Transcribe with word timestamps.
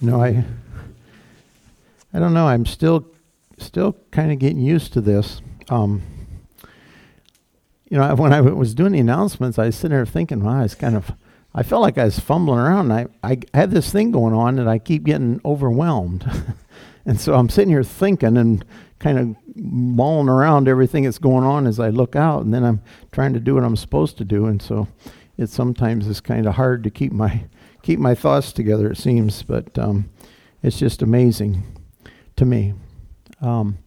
You 0.00 0.10
know, 0.10 0.22
I 0.22 0.44
I 2.12 2.18
don't 2.18 2.34
know. 2.34 2.46
I'm 2.46 2.66
still 2.66 3.06
still 3.58 3.96
kind 4.10 4.32
of 4.32 4.38
getting 4.38 4.60
used 4.60 4.92
to 4.94 5.00
this. 5.00 5.42
Um, 5.68 6.02
you 7.90 7.98
know, 7.98 8.14
when 8.14 8.32
I 8.32 8.40
was 8.40 8.74
doing 8.74 8.92
the 8.92 9.00
announcements, 9.00 9.58
I 9.58 9.66
was 9.66 9.76
sitting 9.76 9.96
there 9.96 10.06
thinking, 10.06 10.44
wow, 10.44 10.62
it's 10.62 10.76
kind 10.76 10.96
of, 10.96 11.12
I 11.54 11.64
felt 11.64 11.82
like 11.82 11.98
I 11.98 12.04
was 12.04 12.20
fumbling 12.20 12.60
around. 12.60 12.92
I, 12.92 13.06
I 13.22 13.38
had 13.52 13.72
this 13.72 13.90
thing 13.92 14.12
going 14.12 14.32
on 14.32 14.58
and 14.58 14.70
I 14.70 14.78
keep 14.78 15.02
getting 15.02 15.40
overwhelmed. 15.44 16.24
and 17.04 17.20
so 17.20 17.34
I'm 17.34 17.48
sitting 17.48 17.70
here 17.70 17.82
thinking 17.82 18.36
and 18.36 18.64
kind 19.00 19.18
of 19.18 19.36
mulling 19.56 20.28
around 20.28 20.68
everything 20.68 21.04
that's 21.04 21.18
going 21.18 21.44
on 21.44 21.66
as 21.66 21.80
I 21.80 21.90
look 21.90 22.14
out. 22.14 22.44
And 22.44 22.54
then 22.54 22.64
I'm 22.64 22.80
trying 23.10 23.32
to 23.34 23.40
do 23.40 23.56
what 23.56 23.64
I'm 23.64 23.76
supposed 23.76 24.16
to 24.18 24.24
do. 24.24 24.46
And 24.46 24.62
so 24.62 24.86
it 25.36 25.48
sometimes 25.48 26.06
is 26.06 26.20
kind 26.20 26.46
of 26.46 26.54
hard 26.54 26.84
to 26.84 26.90
keep 26.90 27.10
my, 27.10 27.44
keep 27.82 27.98
my 27.98 28.14
thoughts 28.14 28.52
together, 28.52 28.90
it 28.90 28.96
seems. 28.96 29.42
But 29.42 29.78
um, 29.78 30.10
it's 30.62 30.78
just 30.78 31.02
amazing 31.02 31.62
to 32.36 32.44
me. 32.44 32.74
Um, 33.40 33.78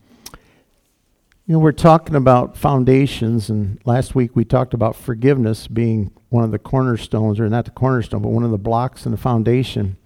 you 1.46 1.54
know, 1.54 1.60
we're 1.60 1.74
talking 1.74 2.16
about 2.16 2.56
foundations, 2.56 3.50
and 3.50 3.80
last 3.86 4.16
week 4.16 4.36
we 4.36 4.46
talked 4.46 4.74
about 4.74 4.96
forgiveness 4.96 5.68
being 5.68 6.12
one 6.30 6.44
of 6.44 6.52
the 6.52 6.60
cornerstones, 6.60 7.40
or 7.40 7.50
not 7.50 7.66
the 7.66 7.72
cornerstone, 7.72 8.22
but 8.22 8.30
one 8.30 8.44
of 8.44 8.52
the 8.52 8.58
blocks 8.58 9.06
in 9.06 9.12
the 9.12 9.18
foundation. 9.18 9.98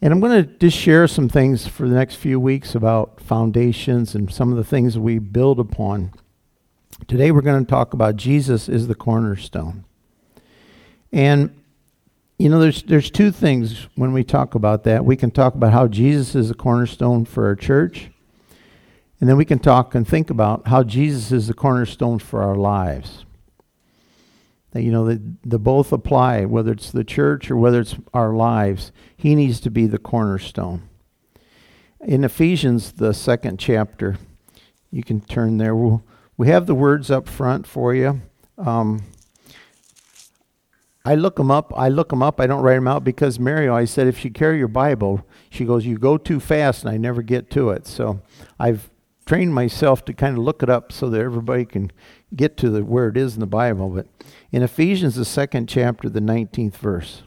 And 0.00 0.12
I'm 0.12 0.18
going 0.18 0.44
to 0.44 0.50
just 0.58 0.76
share 0.76 1.06
some 1.06 1.28
things 1.28 1.68
for 1.68 1.88
the 1.88 1.94
next 1.94 2.16
few 2.16 2.40
weeks 2.40 2.74
about 2.74 3.20
foundations 3.20 4.16
and 4.16 4.32
some 4.32 4.50
of 4.50 4.56
the 4.56 4.64
things 4.64 4.98
we 4.98 5.18
build 5.18 5.60
upon. 5.60 6.12
Today 7.06 7.30
we're 7.30 7.40
going 7.42 7.64
to 7.64 7.70
talk 7.70 7.92
about 7.92 8.16
Jesus 8.16 8.68
is 8.68 8.88
the 8.88 8.96
cornerstone. 8.96 9.84
And 11.12 11.61
you 12.38 12.48
know, 12.48 12.58
there's 12.58 12.82
there's 12.82 13.10
two 13.10 13.30
things 13.30 13.86
when 13.94 14.12
we 14.12 14.24
talk 14.24 14.54
about 14.54 14.84
that. 14.84 15.04
We 15.04 15.16
can 15.16 15.30
talk 15.30 15.54
about 15.54 15.72
how 15.72 15.86
Jesus 15.86 16.34
is 16.34 16.48
the 16.48 16.54
cornerstone 16.54 17.24
for 17.24 17.46
our 17.46 17.54
church, 17.54 18.10
and 19.20 19.28
then 19.28 19.36
we 19.36 19.44
can 19.44 19.58
talk 19.58 19.94
and 19.94 20.06
think 20.06 20.30
about 20.30 20.66
how 20.66 20.82
Jesus 20.82 21.30
is 21.30 21.46
the 21.46 21.54
cornerstone 21.54 22.18
for 22.18 22.42
our 22.42 22.56
lives. 22.56 23.24
That 24.72 24.82
you 24.82 24.90
know, 24.90 25.06
the, 25.06 25.22
the 25.44 25.58
both 25.58 25.92
apply, 25.92 26.46
whether 26.46 26.72
it's 26.72 26.90
the 26.90 27.04
church 27.04 27.50
or 27.50 27.56
whether 27.56 27.80
it's 27.80 27.96
our 28.14 28.32
lives. 28.32 28.90
He 29.16 29.34
needs 29.34 29.60
to 29.60 29.70
be 29.70 29.86
the 29.86 29.98
cornerstone. 29.98 30.88
In 32.00 32.24
Ephesians, 32.24 32.92
the 32.92 33.14
second 33.14 33.58
chapter, 33.58 34.16
you 34.90 35.04
can 35.04 35.20
turn 35.20 35.58
there. 35.58 35.76
We'll, 35.76 36.02
we 36.36 36.48
have 36.48 36.66
the 36.66 36.74
words 36.74 37.10
up 37.10 37.28
front 37.28 37.66
for 37.66 37.94
you. 37.94 38.22
Um, 38.58 39.04
I 41.04 41.16
look 41.16 41.36
them 41.36 41.50
up. 41.50 41.72
I 41.76 41.88
look 41.88 42.10
them 42.10 42.22
up. 42.22 42.40
I 42.40 42.46
don't 42.46 42.62
write 42.62 42.76
them 42.76 42.86
out 42.86 43.02
because 43.02 43.40
Mary 43.40 43.66
always 43.66 43.90
said 43.90 44.06
if 44.06 44.24
you 44.24 44.30
carry 44.30 44.58
your 44.58 44.68
Bible, 44.68 45.26
she 45.50 45.64
goes, 45.64 45.84
you 45.84 45.98
go 45.98 46.16
too 46.16 46.38
fast, 46.38 46.84
and 46.84 46.92
I 46.92 46.96
never 46.96 47.22
get 47.22 47.50
to 47.50 47.70
it. 47.70 47.86
So 47.86 48.20
I've 48.58 48.90
trained 49.26 49.54
myself 49.54 50.04
to 50.04 50.12
kind 50.12 50.36
of 50.36 50.44
look 50.44 50.62
it 50.62 50.70
up 50.70 50.92
so 50.92 51.10
that 51.10 51.20
everybody 51.20 51.64
can 51.64 51.90
get 52.34 52.56
to 52.58 52.70
the, 52.70 52.84
where 52.84 53.08
it 53.08 53.16
is 53.16 53.34
in 53.34 53.40
the 53.40 53.46
Bible. 53.46 53.88
But 53.88 54.06
in 54.52 54.62
Ephesians, 54.62 55.16
the 55.16 55.24
second 55.24 55.68
chapter, 55.68 56.08
the 56.08 56.20
19th 56.20 56.76
verse, 56.76 57.22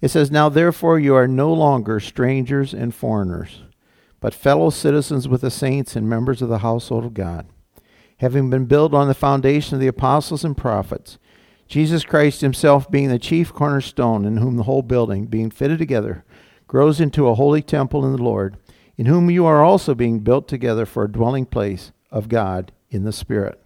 it 0.00 0.08
says, 0.08 0.30
Now 0.30 0.48
therefore 0.48 0.98
you 0.98 1.14
are 1.14 1.28
no 1.28 1.52
longer 1.52 2.00
strangers 2.00 2.74
and 2.74 2.94
foreigners, 2.94 3.62
but 4.20 4.34
fellow 4.34 4.70
citizens 4.70 5.26
with 5.26 5.40
the 5.40 5.50
saints 5.50 5.96
and 5.96 6.08
members 6.08 6.42
of 6.42 6.48
the 6.48 6.58
household 6.58 7.04
of 7.04 7.14
God, 7.14 7.46
having 8.18 8.50
been 8.50 8.66
built 8.66 8.92
on 8.92 9.08
the 9.08 9.14
foundation 9.14 9.74
of 9.74 9.80
the 9.80 9.86
apostles 9.86 10.44
and 10.44 10.56
prophets 10.56 11.18
Jesus 11.68 12.04
Christ 12.04 12.40
himself 12.40 12.90
being 12.90 13.08
the 13.08 13.18
chief 13.18 13.52
cornerstone, 13.52 14.24
in 14.24 14.36
whom 14.36 14.56
the 14.56 14.64
whole 14.64 14.82
building, 14.82 15.26
being 15.26 15.50
fitted 15.50 15.78
together, 15.78 16.24
grows 16.66 17.00
into 17.00 17.28
a 17.28 17.34
holy 17.34 17.62
temple 17.62 18.04
in 18.04 18.12
the 18.14 18.22
Lord, 18.22 18.56
in 18.96 19.06
whom 19.06 19.30
you 19.30 19.44
are 19.46 19.64
also 19.64 19.94
being 19.94 20.20
built 20.20 20.48
together 20.48 20.86
for 20.86 21.04
a 21.04 21.10
dwelling 21.10 21.46
place 21.46 21.92
of 22.10 22.28
God 22.28 22.72
in 22.90 23.04
the 23.04 23.12
Spirit. 23.12 23.60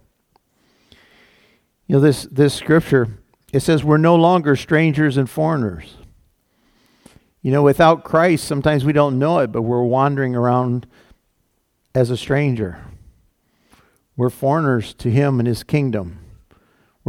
You 1.87 1.97
know, 1.97 2.01
this, 2.01 2.23
this 2.31 2.55
scripture, 2.55 3.19
it 3.53 3.61
says 3.61 3.85
we're 3.85 3.99
no 3.99 4.17
longer 4.17 4.57
strangers 4.57 5.17
and 5.17 5.29
foreigners. 5.29 5.97
You 7.43 7.53
know, 7.53 7.63
without 7.63 8.05
Christ, 8.05 8.45
sometimes 8.45 8.85
we 8.85 8.93
don't 8.93 9.19
know 9.19 9.39
it, 9.41 9.49
but 9.49 9.63
we're 9.63 9.83
wandering 9.83 10.35
around 10.35 10.87
as 11.95 12.11
a 12.11 12.17
stranger. 12.17 12.79
We're 14.17 14.31
foreigners 14.31 14.95
to 14.95 15.11
Him 15.11 15.39
and 15.39 15.47
His 15.47 15.63
kingdom 15.63 16.19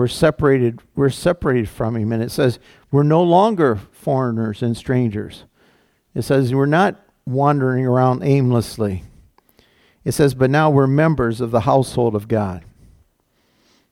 we're 0.02 0.08
separated 0.08 0.82
we're 0.96 1.12
separated 1.12 1.70
from 1.70 1.96
him. 1.96 2.12
And 2.12 2.24
it 2.24 2.32
says 2.32 2.58
we're 2.90 3.04
no 3.04 3.22
longer 3.22 3.76
foreigners 3.92 4.64
and 4.64 4.76
strangers. 4.76 5.44
It 6.16 6.24
says 6.24 6.56
we're 6.56 6.66
not 6.66 7.00
wandering 7.28 7.86
around 7.86 8.24
aimlessly. 8.24 9.04
It 10.04 10.14
says 10.14 10.34
but 10.34 10.50
now 10.50 10.72
we're 10.72 10.88
members 10.88 11.40
of 11.40 11.52
the 11.52 11.62
household 11.62 12.16
of 12.16 12.28
god. 12.28 12.66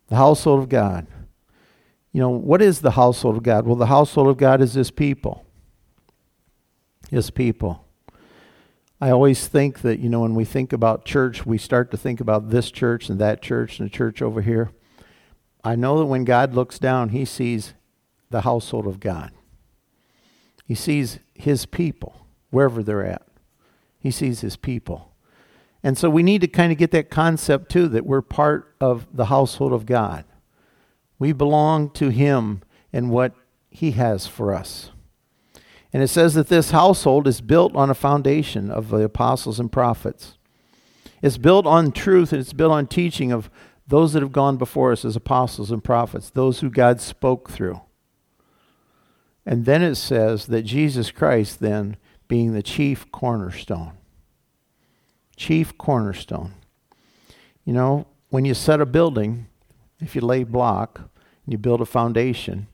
The 0.07 0.15
household 0.15 0.63
of 0.63 0.69
god. 0.69 1.05
You 2.11 2.21
know 2.21 2.29
what 2.29 2.63
is 2.63 2.81
the 2.81 2.91
household 2.91 3.37
of 3.37 3.43
god? 3.43 3.67
Well 3.67 3.75
the 3.75 3.85
household 3.85 4.29
of 4.29 4.37
god 4.37 4.61
is 4.61 4.73
his 4.73 4.89
people. 4.89 5.45
His 7.11 7.29
people. 7.29 7.85
I 8.99 9.11
always 9.11 9.47
think 9.47 9.81
that, 9.81 9.99
you 9.99 10.09
know, 10.09 10.21
when 10.21 10.33
we 10.33 10.43
think 10.43 10.73
about 10.73 11.05
church, 11.05 11.45
we 11.45 11.59
start 11.59 11.91
to 11.91 11.97
think 11.97 12.19
about 12.19 12.49
this 12.49 12.71
church 12.71 13.09
and 13.09 13.19
that 13.19 13.43
church 13.43 13.79
and 13.79 13.87
the 13.87 13.93
church 13.93 14.23
over 14.23 14.41
here. 14.41 14.71
I 15.63 15.75
know 15.75 15.99
that 15.99 16.05
when 16.05 16.23
God 16.23 16.53
looks 16.53 16.79
down, 16.79 17.09
he 17.09 17.25
sees 17.25 17.73
the 18.29 18.41
household 18.41 18.87
of 18.87 18.99
God. 18.99 19.31
He 20.65 20.75
sees 20.75 21.19
his 21.33 21.65
people, 21.65 22.27
wherever 22.51 22.83
they're 22.83 23.05
at. 23.05 23.25
He 23.99 24.11
sees 24.11 24.41
his 24.41 24.55
people. 24.55 25.13
And 25.83 25.97
so 25.97 26.09
we 26.09 26.23
need 26.23 26.41
to 26.41 26.47
kind 26.47 26.71
of 26.71 26.77
get 26.77 26.91
that 26.91 27.09
concept 27.09 27.71
too 27.71 27.87
that 27.89 28.05
we're 28.05 28.21
part 28.21 28.75
of 28.79 29.07
the 29.13 29.25
household 29.25 29.73
of 29.73 29.85
God. 29.85 30.25
We 31.17 31.31
belong 31.33 31.89
to 31.91 32.09
him 32.09 32.61
and 32.93 33.09
what 33.09 33.33
he 33.69 33.91
has 33.91 34.27
for 34.27 34.53
us. 34.53 34.91
And 35.91 36.03
it 36.03 36.07
says 36.07 36.33
that 36.35 36.49
this 36.49 36.71
household 36.71 37.27
is 37.27 37.41
built 37.41 37.75
on 37.75 37.89
a 37.89 37.95
foundation 37.95 38.69
of 38.69 38.89
the 38.89 38.97
apostles 38.97 39.59
and 39.59 39.71
prophets. 39.71 40.37
It's 41.21 41.37
built 41.37 41.65
on 41.65 41.91
truth 41.91 42.31
and 42.31 42.39
it's 42.39 42.53
built 42.53 42.71
on 42.71 42.87
teaching 42.87 43.31
of 43.31 43.49
those 43.89 44.13
that 44.13 44.21
have 44.21 44.31
gone 44.31 44.57
before 44.57 44.91
us 44.91 45.03
as 45.03 45.15
apostles 45.15 45.71
and 45.71 45.83
prophets, 45.83 46.29
those 46.29 46.59
who 46.59 46.69
God 46.69 47.01
spoke 47.01 47.49
through. 47.49 47.81
And 49.47 49.65
then 49.65 49.81
it 49.81 49.95
says 49.95 50.45
that 50.45 50.61
Jesus 50.61 51.09
Christ, 51.09 51.59
then, 51.59 51.97
being 52.27 52.53
the 52.53 52.61
chief 52.61 53.11
cornerstone. 53.11 53.93
Chief 55.35 55.75
cornerstone. 55.79 56.53
You 57.65 57.73
know, 57.73 58.05
when 58.29 58.45
you 58.45 58.53
set 58.53 58.79
a 58.79 58.85
building, 58.85 59.47
if 59.99 60.15
you 60.15 60.21
lay 60.21 60.43
block 60.43 60.99
and 60.99 61.51
you 61.51 61.57
build 61.57 61.81
a 61.81 61.85
foundation, 61.85 62.67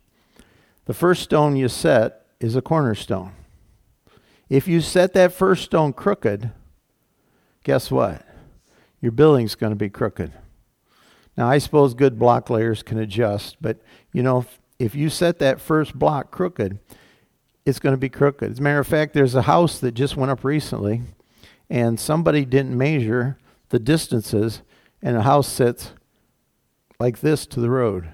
the 0.83 0.93
first 0.93 1.23
stone 1.23 1.55
you 1.55 1.69
set 1.69 2.25
is 2.41 2.57
a 2.57 2.61
cornerstone. 2.61 3.31
If 4.49 4.67
you 4.67 4.81
set 4.81 5.13
that 5.13 5.31
first 5.31 5.63
stone 5.63 5.93
crooked, 5.93 6.51
guess 7.63 7.89
what? 7.89 8.21
Your 8.99 9.13
building's 9.13 9.55
going 9.55 9.71
to 9.71 9.77
be 9.77 9.89
crooked. 9.89 10.33
Now, 11.37 11.49
I 11.49 11.57
suppose 11.57 11.93
good 11.93 12.17
block 12.17 12.49
layers 12.49 12.81
can 12.81 12.97
adjust, 12.97 13.57
but 13.61 13.77
you 14.13 14.23
know, 14.23 14.45
if 14.79 14.95
you 14.95 15.09
set 15.09 15.39
that 15.39 15.59
first 15.59 15.97
block 15.97 16.31
crooked, 16.31 16.79
it's 17.65 17.79
going 17.79 17.93
to 17.93 17.97
be 17.97 18.09
crooked. 18.09 18.51
As 18.51 18.59
a 18.59 18.61
matter 18.61 18.79
of 18.79 18.87
fact, 18.87 19.13
there's 19.13 19.35
a 19.35 19.43
house 19.43 19.79
that 19.79 19.93
just 19.93 20.15
went 20.15 20.31
up 20.31 20.43
recently, 20.43 21.01
and 21.69 21.99
somebody 21.99 22.45
didn't 22.45 22.77
measure 22.77 23.37
the 23.69 23.79
distances, 23.79 24.61
and 25.01 25.15
the 25.15 25.23
house 25.23 25.47
sits 25.47 25.91
like 26.99 27.19
this 27.19 27.45
to 27.47 27.59
the 27.59 27.69
road. 27.69 28.09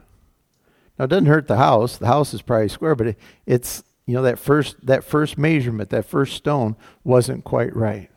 Now, 0.97 1.05
it 1.05 1.09
doesn't 1.09 1.25
hurt 1.25 1.47
the 1.47 1.57
house. 1.57 1.97
The 1.97 2.07
house 2.07 2.33
is 2.33 2.41
probably 2.41 2.69
square, 2.69 2.95
but 2.95 3.07
it, 3.07 3.19
it's 3.45 3.83
you 4.05 4.15
know 4.15 4.23
that 4.23 4.39
first 4.39 4.85
that 4.85 5.03
first 5.03 5.37
measurement, 5.37 5.89
that 5.91 6.05
first 6.05 6.35
stone 6.35 6.75
wasn't 7.03 7.43
quite 7.43 7.75
right. 7.75 8.09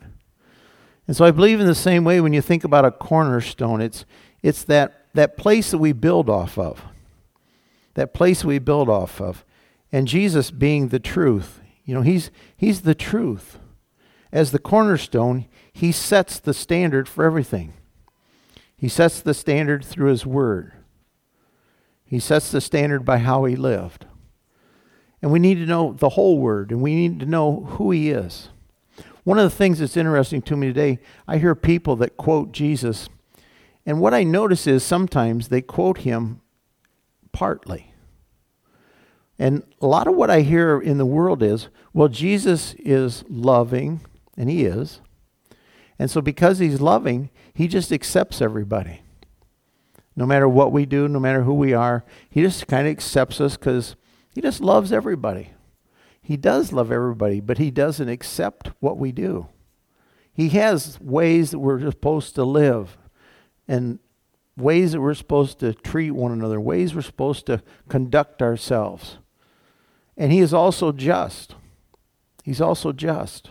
And 1.06 1.16
so 1.16 1.24
I 1.24 1.30
believe 1.30 1.60
in 1.60 1.66
the 1.66 1.74
same 1.74 2.04
way 2.04 2.20
when 2.20 2.32
you 2.32 2.40
think 2.40 2.64
about 2.64 2.86
a 2.86 2.90
cornerstone, 2.90 3.80
it's 3.82 4.06
it's 4.44 4.62
that, 4.64 5.06
that 5.14 5.38
place 5.38 5.70
that 5.70 5.78
we 5.78 5.92
build 5.92 6.28
off 6.28 6.58
of. 6.58 6.84
That 7.94 8.12
place 8.12 8.44
we 8.44 8.58
build 8.58 8.90
off 8.90 9.18
of. 9.18 9.42
And 9.90 10.06
Jesus 10.06 10.50
being 10.50 10.88
the 10.88 10.98
truth. 10.98 11.62
You 11.86 11.94
know, 11.94 12.02
he's, 12.02 12.30
he's 12.54 12.82
the 12.82 12.94
truth. 12.94 13.58
As 14.30 14.50
the 14.50 14.58
cornerstone, 14.58 15.46
he 15.72 15.92
sets 15.92 16.38
the 16.38 16.52
standard 16.52 17.08
for 17.08 17.24
everything. 17.24 17.72
He 18.76 18.86
sets 18.86 19.22
the 19.22 19.32
standard 19.32 19.82
through 19.82 20.10
his 20.10 20.26
word. 20.26 20.72
He 22.04 22.18
sets 22.18 22.50
the 22.50 22.60
standard 22.60 23.02
by 23.02 23.18
how 23.18 23.46
he 23.46 23.56
lived. 23.56 24.04
And 25.22 25.32
we 25.32 25.38
need 25.38 25.54
to 25.54 25.64
know 25.64 25.94
the 25.94 26.10
whole 26.10 26.38
word, 26.38 26.70
and 26.70 26.82
we 26.82 26.94
need 26.94 27.18
to 27.20 27.26
know 27.26 27.62
who 27.62 27.92
he 27.92 28.10
is. 28.10 28.50
One 29.22 29.38
of 29.38 29.50
the 29.50 29.56
things 29.56 29.78
that's 29.78 29.96
interesting 29.96 30.42
to 30.42 30.56
me 30.56 30.66
today, 30.66 30.98
I 31.26 31.38
hear 31.38 31.54
people 31.54 31.96
that 31.96 32.18
quote 32.18 32.52
Jesus 32.52 33.08
and 33.86 34.00
what 34.00 34.14
I 34.14 34.22
notice 34.22 34.66
is 34.66 34.82
sometimes 34.82 35.48
they 35.48 35.60
quote 35.60 35.98
him 35.98 36.40
partly. 37.32 37.92
And 39.38 39.64
a 39.80 39.86
lot 39.86 40.06
of 40.06 40.14
what 40.14 40.30
I 40.30 40.40
hear 40.40 40.80
in 40.80 40.98
the 40.98 41.06
world 41.06 41.42
is, 41.42 41.68
well, 41.92 42.08
Jesus 42.08 42.74
is 42.78 43.24
loving, 43.28 44.00
and 44.36 44.48
he 44.48 44.64
is. 44.64 45.00
And 45.98 46.10
so 46.10 46.20
because 46.20 46.58
he's 46.58 46.80
loving, 46.80 47.30
he 47.52 47.68
just 47.68 47.92
accepts 47.92 48.40
everybody. 48.40 49.02
No 50.16 50.26
matter 50.26 50.48
what 50.48 50.72
we 50.72 50.86
do, 50.86 51.08
no 51.08 51.18
matter 51.18 51.42
who 51.42 51.54
we 51.54 51.72
are, 51.72 52.04
he 52.30 52.42
just 52.42 52.68
kind 52.68 52.86
of 52.86 52.92
accepts 52.92 53.40
us 53.40 53.56
because 53.56 53.96
he 54.32 54.40
just 54.40 54.60
loves 54.60 54.92
everybody. 54.92 55.50
He 56.22 56.36
does 56.36 56.72
love 56.72 56.90
everybody, 56.90 57.40
but 57.40 57.58
he 57.58 57.70
doesn't 57.70 58.08
accept 58.08 58.70
what 58.80 58.96
we 58.96 59.12
do. 59.12 59.48
He 60.32 60.48
has 60.50 60.98
ways 61.00 61.50
that 61.50 61.58
we're 61.58 61.80
supposed 61.80 62.34
to 62.36 62.44
live 62.44 62.96
and 63.66 63.98
ways 64.56 64.92
that 64.92 65.00
we're 65.00 65.14
supposed 65.14 65.58
to 65.60 65.74
treat 65.74 66.12
one 66.12 66.32
another, 66.32 66.60
ways 66.60 66.94
we're 66.94 67.02
supposed 67.02 67.46
to 67.46 67.62
conduct 67.88 68.40
ourselves. 68.42 69.18
And 70.16 70.32
he 70.32 70.40
is 70.40 70.54
also 70.54 70.92
just. 70.92 71.54
He's 72.44 72.60
also 72.60 72.92
just. 72.92 73.50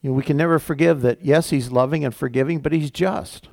You 0.00 0.10
know, 0.10 0.16
we 0.16 0.22
can 0.22 0.36
never 0.36 0.58
forgive 0.58 1.02
that, 1.02 1.24
yes, 1.24 1.50
he's 1.50 1.70
loving 1.70 2.04
and 2.04 2.14
forgiving, 2.14 2.60
but 2.60 2.72
he's 2.72 2.90
just. 2.90 3.48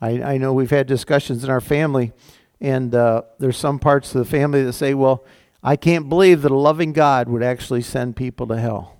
I, 0.00 0.22
I 0.22 0.38
know 0.38 0.52
we've 0.52 0.70
had 0.70 0.86
discussions 0.86 1.42
in 1.42 1.50
our 1.50 1.60
family, 1.60 2.12
and 2.60 2.94
uh, 2.94 3.22
there's 3.38 3.56
some 3.56 3.78
parts 3.78 4.14
of 4.14 4.18
the 4.18 4.30
family 4.30 4.62
that 4.62 4.74
say, 4.74 4.94
well, 4.94 5.24
I 5.62 5.76
can't 5.76 6.08
believe 6.08 6.42
that 6.42 6.52
a 6.52 6.56
loving 6.56 6.92
God 6.92 7.28
would 7.28 7.42
actually 7.42 7.82
send 7.82 8.16
people 8.16 8.46
to 8.48 8.58
hell. 8.58 8.95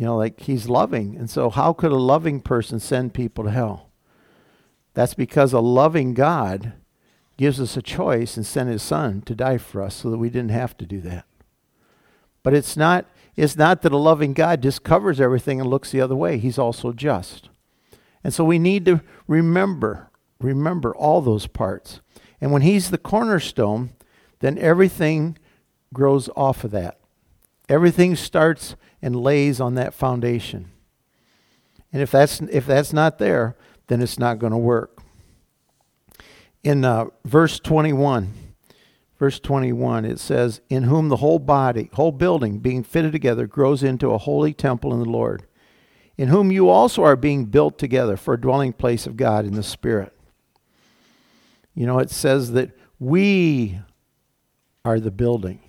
You 0.00 0.06
know, 0.06 0.16
like 0.16 0.40
he's 0.40 0.66
loving. 0.66 1.14
And 1.14 1.28
so, 1.28 1.50
how 1.50 1.74
could 1.74 1.92
a 1.92 1.96
loving 1.96 2.40
person 2.40 2.80
send 2.80 3.12
people 3.12 3.44
to 3.44 3.50
hell? 3.50 3.90
That's 4.94 5.12
because 5.12 5.52
a 5.52 5.60
loving 5.60 6.14
God 6.14 6.72
gives 7.36 7.60
us 7.60 7.76
a 7.76 7.82
choice 7.82 8.38
and 8.38 8.46
sent 8.46 8.70
his 8.70 8.82
son 8.82 9.20
to 9.26 9.34
die 9.34 9.58
for 9.58 9.82
us 9.82 9.94
so 9.96 10.08
that 10.08 10.16
we 10.16 10.30
didn't 10.30 10.52
have 10.52 10.74
to 10.78 10.86
do 10.86 11.02
that. 11.02 11.26
But 12.42 12.54
it's 12.54 12.78
not, 12.78 13.04
it's 13.36 13.56
not 13.56 13.82
that 13.82 13.92
a 13.92 13.98
loving 13.98 14.32
God 14.32 14.62
just 14.62 14.84
covers 14.84 15.20
everything 15.20 15.60
and 15.60 15.68
looks 15.68 15.90
the 15.90 16.00
other 16.00 16.16
way. 16.16 16.38
He's 16.38 16.58
also 16.58 16.94
just. 16.94 17.50
And 18.24 18.32
so 18.32 18.42
we 18.42 18.58
need 18.58 18.86
to 18.86 19.02
remember, 19.28 20.08
remember 20.40 20.94
all 20.94 21.20
those 21.20 21.46
parts. 21.46 22.00
And 22.40 22.52
when 22.52 22.62
he's 22.62 22.88
the 22.88 22.96
cornerstone, 22.96 23.90
then 24.38 24.56
everything 24.56 25.36
grows 25.92 26.30
off 26.34 26.64
of 26.64 26.70
that. 26.70 26.98
Everything 27.68 28.16
starts 28.16 28.76
and 29.02 29.16
lays 29.16 29.60
on 29.60 29.74
that 29.74 29.94
foundation. 29.94 30.70
And 31.92 32.02
if 32.02 32.10
that's 32.10 32.40
if 32.40 32.66
that's 32.66 32.92
not 32.92 33.18
there, 33.18 33.56
then 33.88 34.00
it's 34.00 34.18
not 34.18 34.38
going 34.38 34.52
to 34.52 34.58
work. 34.58 35.02
In 36.62 36.84
uh, 36.84 37.06
verse 37.24 37.58
21, 37.58 38.32
verse 39.18 39.40
21, 39.40 40.04
it 40.04 40.20
says, 40.20 40.60
"In 40.68 40.84
whom 40.84 41.08
the 41.08 41.16
whole 41.16 41.38
body, 41.38 41.90
whole 41.94 42.12
building, 42.12 42.58
being 42.58 42.84
fitted 42.84 43.12
together, 43.12 43.46
grows 43.46 43.82
into 43.82 44.12
a 44.12 44.18
holy 44.18 44.52
temple 44.52 44.92
in 44.92 45.00
the 45.00 45.08
Lord, 45.08 45.46
in 46.16 46.28
whom 46.28 46.52
you 46.52 46.68
also 46.68 47.02
are 47.02 47.16
being 47.16 47.46
built 47.46 47.78
together 47.78 48.16
for 48.16 48.34
a 48.34 48.40
dwelling 48.40 48.72
place 48.72 49.06
of 49.06 49.16
God 49.16 49.44
in 49.44 49.54
the 49.54 49.62
Spirit." 49.62 50.12
You 51.74 51.86
know, 51.86 51.98
it 51.98 52.10
says 52.10 52.52
that 52.52 52.72
we 52.98 53.80
are 54.84 55.00
the 55.00 55.10
building. 55.10 55.60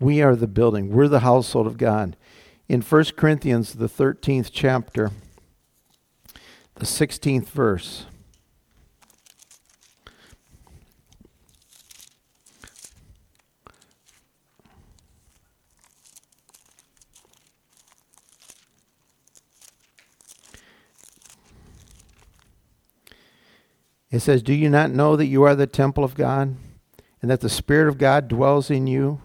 We 0.00 0.22
are 0.22 0.36
the 0.36 0.46
building. 0.46 0.90
We're 0.90 1.08
the 1.08 1.20
household 1.20 1.66
of 1.66 1.76
God. 1.76 2.16
In 2.68 2.82
1 2.82 3.04
Corinthians, 3.16 3.74
the 3.74 3.88
13th 3.88 4.50
chapter, 4.52 5.10
the 6.76 6.84
16th 6.84 7.48
verse. 7.48 8.06
It 24.10 24.20
says, 24.20 24.42
Do 24.42 24.54
you 24.54 24.70
not 24.70 24.90
know 24.90 25.16
that 25.16 25.26
you 25.26 25.42
are 25.42 25.54
the 25.54 25.66
temple 25.66 26.04
of 26.04 26.14
God? 26.14 26.56
and 27.20 27.30
that 27.30 27.40
the 27.40 27.48
Spirit 27.48 27.88
of 27.88 27.98
God 27.98 28.28
dwells 28.28 28.70
in 28.70 28.86
you. 28.86 29.20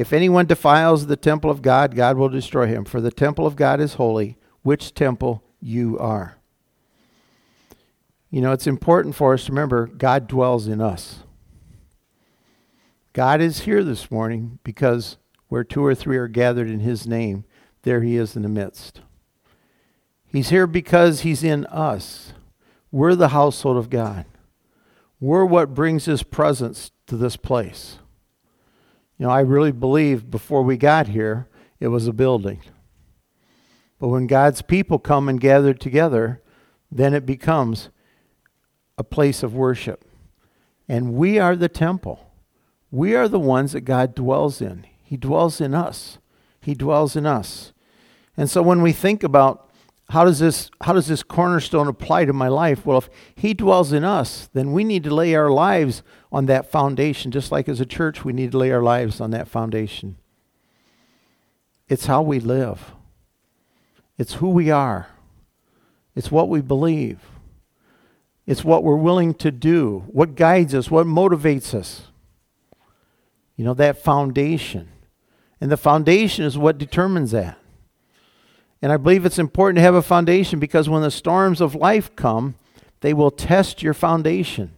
If 0.00 0.14
anyone 0.14 0.46
defiles 0.46 1.08
the 1.08 1.14
temple 1.14 1.50
of 1.50 1.60
God, 1.60 1.94
God 1.94 2.16
will 2.16 2.30
destroy 2.30 2.66
him, 2.66 2.86
for 2.86 3.02
the 3.02 3.10
temple 3.10 3.46
of 3.46 3.54
God 3.54 3.82
is 3.82 3.94
holy, 3.94 4.38
which 4.62 4.94
temple 4.94 5.44
you 5.60 5.98
are. 5.98 6.38
You 8.30 8.40
know, 8.40 8.52
it's 8.52 8.66
important 8.66 9.14
for 9.14 9.34
us 9.34 9.44
to 9.44 9.52
remember 9.52 9.86
God 9.86 10.26
dwells 10.26 10.66
in 10.68 10.80
us. 10.80 11.18
God 13.12 13.42
is 13.42 13.60
here 13.64 13.84
this 13.84 14.10
morning 14.10 14.58
because 14.64 15.18
where 15.48 15.64
two 15.64 15.84
or 15.84 15.94
three 15.94 16.16
are 16.16 16.28
gathered 16.28 16.70
in 16.70 16.80
his 16.80 17.06
name, 17.06 17.44
there 17.82 18.00
he 18.00 18.16
is 18.16 18.34
in 18.34 18.40
the 18.40 18.48
midst. 18.48 19.02
He's 20.26 20.48
here 20.48 20.66
because 20.66 21.20
he's 21.20 21.44
in 21.44 21.66
us. 21.66 22.32
We're 22.90 23.14
the 23.14 23.28
household 23.28 23.76
of 23.76 23.90
God. 23.90 24.24
We're 25.20 25.44
what 25.44 25.74
brings 25.74 26.06
his 26.06 26.22
presence 26.22 26.90
to 27.06 27.18
this 27.18 27.36
place. 27.36 27.98
You 29.20 29.26
know, 29.26 29.32
I 29.32 29.40
really 29.40 29.70
believe 29.70 30.30
before 30.30 30.62
we 30.62 30.78
got 30.78 31.08
here, 31.08 31.46
it 31.78 31.88
was 31.88 32.06
a 32.06 32.12
building. 32.12 32.62
But 33.98 34.08
when 34.08 34.26
God's 34.26 34.62
people 34.62 34.98
come 34.98 35.28
and 35.28 35.38
gather 35.38 35.74
together, 35.74 36.40
then 36.90 37.12
it 37.12 37.26
becomes 37.26 37.90
a 38.96 39.04
place 39.04 39.42
of 39.42 39.52
worship. 39.52 40.06
And 40.88 41.12
we 41.12 41.38
are 41.38 41.54
the 41.54 41.68
temple. 41.68 42.32
We 42.90 43.14
are 43.14 43.28
the 43.28 43.38
ones 43.38 43.72
that 43.72 43.82
God 43.82 44.14
dwells 44.14 44.62
in. 44.62 44.86
He 45.04 45.18
dwells 45.18 45.60
in 45.60 45.74
us. 45.74 46.16
He 46.62 46.72
dwells 46.74 47.14
in 47.14 47.26
us. 47.26 47.74
And 48.38 48.48
so 48.48 48.62
when 48.62 48.80
we 48.80 48.92
think 48.92 49.22
about 49.22 49.69
how 50.10 50.24
does 50.24 50.40
this 50.40 50.70
how 50.80 50.92
does 50.92 51.06
this 51.06 51.22
cornerstone 51.22 51.86
apply 51.86 52.24
to 52.24 52.32
my 52.32 52.48
life? 52.48 52.84
Well 52.84 52.98
if 52.98 53.08
he 53.34 53.54
dwells 53.54 53.92
in 53.92 54.04
us 54.04 54.48
then 54.52 54.72
we 54.72 54.82
need 54.82 55.04
to 55.04 55.14
lay 55.14 55.34
our 55.34 55.50
lives 55.50 56.02
on 56.32 56.46
that 56.46 56.70
foundation. 56.70 57.30
Just 57.30 57.52
like 57.52 57.68
as 57.68 57.80
a 57.80 57.86
church 57.86 58.24
we 58.24 58.32
need 58.32 58.50
to 58.52 58.58
lay 58.58 58.72
our 58.72 58.82
lives 58.82 59.20
on 59.20 59.30
that 59.30 59.46
foundation. 59.46 60.16
It's 61.88 62.06
how 62.06 62.22
we 62.22 62.40
live. 62.40 62.92
It's 64.18 64.34
who 64.34 64.50
we 64.50 64.70
are. 64.70 65.08
It's 66.16 66.30
what 66.30 66.48
we 66.48 66.60
believe. 66.60 67.20
It's 68.46 68.64
what 68.64 68.82
we're 68.82 68.96
willing 68.96 69.32
to 69.34 69.52
do 69.52 70.04
what 70.08 70.34
guides 70.34 70.74
us 70.74 70.90
what 70.90 71.06
motivates 71.06 71.72
us. 71.72 72.08
You 73.56 73.64
know 73.64 73.74
that 73.74 74.02
foundation. 74.02 74.88
And 75.60 75.70
the 75.70 75.76
foundation 75.76 76.44
is 76.44 76.58
what 76.58 76.78
determines 76.78 77.30
that 77.30 77.59
and 78.82 78.92
I 78.92 78.96
believe 78.96 79.26
it's 79.26 79.38
important 79.38 79.76
to 79.76 79.82
have 79.82 79.94
a 79.94 80.02
foundation 80.02 80.58
because 80.58 80.88
when 80.88 81.02
the 81.02 81.10
storms 81.10 81.60
of 81.60 81.74
life 81.74 82.14
come, 82.16 82.54
they 83.00 83.12
will 83.12 83.30
test 83.30 83.82
your 83.82 83.94
foundation. 83.94 84.72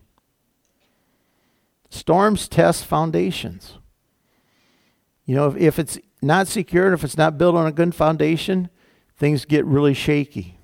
Storms 1.90 2.48
test 2.48 2.84
foundations. 2.84 3.78
You 5.24 5.34
know, 5.34 5.48
if, 5.48 5.56
if 5.56 5.78
it's 5.78 5.98
not 6.20 6.48
secured, 6.48 6.94
if 6.94 7.04
it's 7.04 7.18
not 7.18 7.38
built 7.38 7.54
on 7.54 7.66
a 7.66 7.72
good 7.72 7.94
foundation, 7.94 8.70
things 9.16 9.44
get 9.44 9.64
really 9.64 9.94
shaky. 9.94 10.58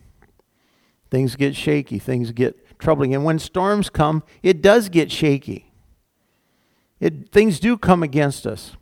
Things 1.11 1.37
get 1.37 1.55
shaky. 1.55 1.99
Things 1.99 2.33
get 2.33 2.79
troubling. 2.79 3.15
And 3.15 3.25
when 3.25 3.39
storms 3.39 3.89
come, 3.89 4.23
it 4.43 4.63
does 4.63 4.89
get 4.89 5.13
shaky. 5.13 5.73
It, 7.01 7.31
things 7.31 7.61
do 7.61 7.77
come 7.77 8.03
against 8.03 8.47
us. 8.47 8.73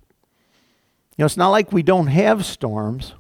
You 1.17 1.23
know, 1.23 1.27
it's 1.27 1.37
not 1.37 1.51
like 1.51 1.73
we 1.73 1.83
don't 1.83 2.09
have 2.09 2.45
storms. 2.45 3.15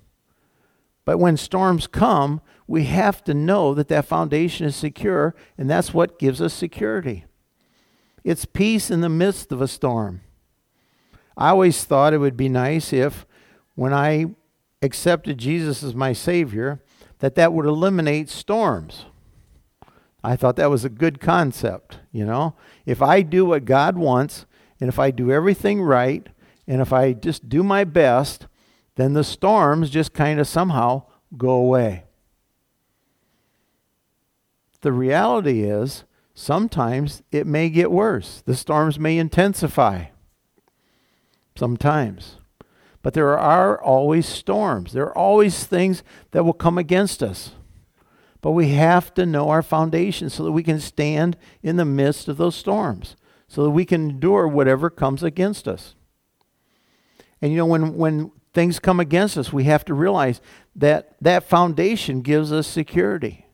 But 1.06 1.18
when 1.18 1.38
storms 1.38 1.86
come, 1.86 2.42
we 2.66 2.84
have 2.84 3.25
to 3.25 3.32
know 3.32 3.72
that 3.72 3.88
that 3.88 4.04
foundation 4.04 4.66
is 4.66 4.76
secure, 4.76 5.34
and 5.56 5.70
that's 5.70 5.94
what 5.94 6.18
gives 6.18 6.42
us 6.42 6.52
security. 6.52 7.25
It's 8.25 8.44
peace 8.44 8.90
in 8.90 9.00
the 9.00 9.08
midst 9.08 9.52
of 9.52 9.62
a 9.62 9.68
storm. 9.68 10.20
I 11.36 11.50
always 11.50 11.84
thought 11.84 12.12
it 12.12 12.18
would 12.18 12.36
be 12.36 12.48
nice 12.48 12.92
if, 12.92 13.25
when 13.76 13.94
I 13.94 14.26
accepted 14.82 15.38
Jesus 15.38 15.82
as 15.84 15.94
my 15.94 16.12
Savior, 16.12 16.82
that 17.20 17.36
that 17.36 17.52
would 17.52 17.66
eliminate 17.66 18.28
storms. 18.28 19.04
I 20.25 20.34
thought 20.34 20.56
that 20.56 20.70
was 20.70 20.84
a 20.84 20.90
good 20.90 21.20
concept, 21.20 22.00
you 22.10 22.26
know. 22.26 22.56
If 22.84 23.00
I 23.00 23.22
do 23.22 23.44
what 23.44 23.64
God 23.64 23.96
wants, 23.96 24.44
and 24.80 24.88
if 24.88 24.98
I 24.98 25.12
do 25.12 25.30
everything 25.30 25.80
right, 25.80 26.26
and 26.66 26.82
if 26.82 26.92
I 26.92 27.12
just 27.12 27.48
do 27.48 27.62
my 27.62 27.84
best, 27.84 28.48
then 28.96 29.12
the 29.12 29.24
storms 29.24 29.90
just 29.90 30.12
kind 30.12 30.40
of 30.40 30.48
somehow 30.48 31.04
go 31.36 31.50
away. 31.50 32.04
The 34.80 34.92
reality 34.92 35.62
is, 35.62 36.04
sometimes 36.34 37.22
it 37.32 37.46
may 37.46 37.70
get 37.70 37.90
worse. 37.90 38.42
The 38.44 38.54
storms 38.54 38.98
may 38.98 39.18
intensify. 39.18 40.06
Sometimes. 41.56 42.36
But 43.02 43.14
there 43.14 43.38
are 43.38 43.80
always 43.80 44.26
storms. 44.26 44.92
There 44.92 45.06
are 45.06 45.16
always 45.16 45.64
things 45.64 46.02
that 46.32 46.44
will 46.44 46.52
come 46.52 46.76
against 46.76 47.22
us. 47.22 47.52
But 48.40 48.52
we 48.52 48.68
have 48.70 49.14
to 49.14 49.26
know 49.26 49.48
our 49.48 49.62
foundation 49.62 50.30
so 50.30 50.44
that 50.44 50.52
we 50.52 50.62
can 50.62 50.80
stand 50.80 51.36
in 51.62 51.76
the 51.76 51.84
midst 51.84 52.28
of 52.28 52.36
those 52.36 52.54
storms. 52.54 53.16
so 53.48 53.62
that 53.64 53.70
we 53.70 53.84
can 53.84 54.10
endure 54.10 54.48
whatever 54.48 54.90
comes 54.90 55.22
against 55.22 55.68
us. 55.68 55.94
And 57.40 57.52
you 57.52 57.58
know, 57.58 57.66
when, 57.66 57.94
when 57.96 58.32
things 58.56 58.78
come 58.78 58.98
against 58.98 59.36
us, 59.36 59.52
we 59.52 59.64
have 59.64 59.84
to 59.84 59.92
realize 59.92 60.40
that 60.75 61.14
that 61.20 61.44
foundation 61.44 62.22
gives 62.22 62.50
us 62.50 62.66
security. 62.66 63.44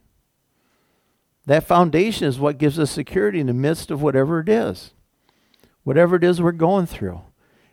That 1.44 1.66
foundation 1.66 2.28
is 2.28 2.38
what 2.38 2.56
gives 2.56 2.78
us 2.78 2.92
security 2.92 3.40
in 3.40 3.48
the 3.48 3.52
midst 3.52 3.90
of 3.90 4.00
whatever 4.00 4.38
it 4.38 4.48
is, 4.48 4.94
whatever 5.82 6.14
it 6.14 6.22
is 6.22 6.40
we're 6.40 6.52
going 6.52 6.86
through. 6.86 7.20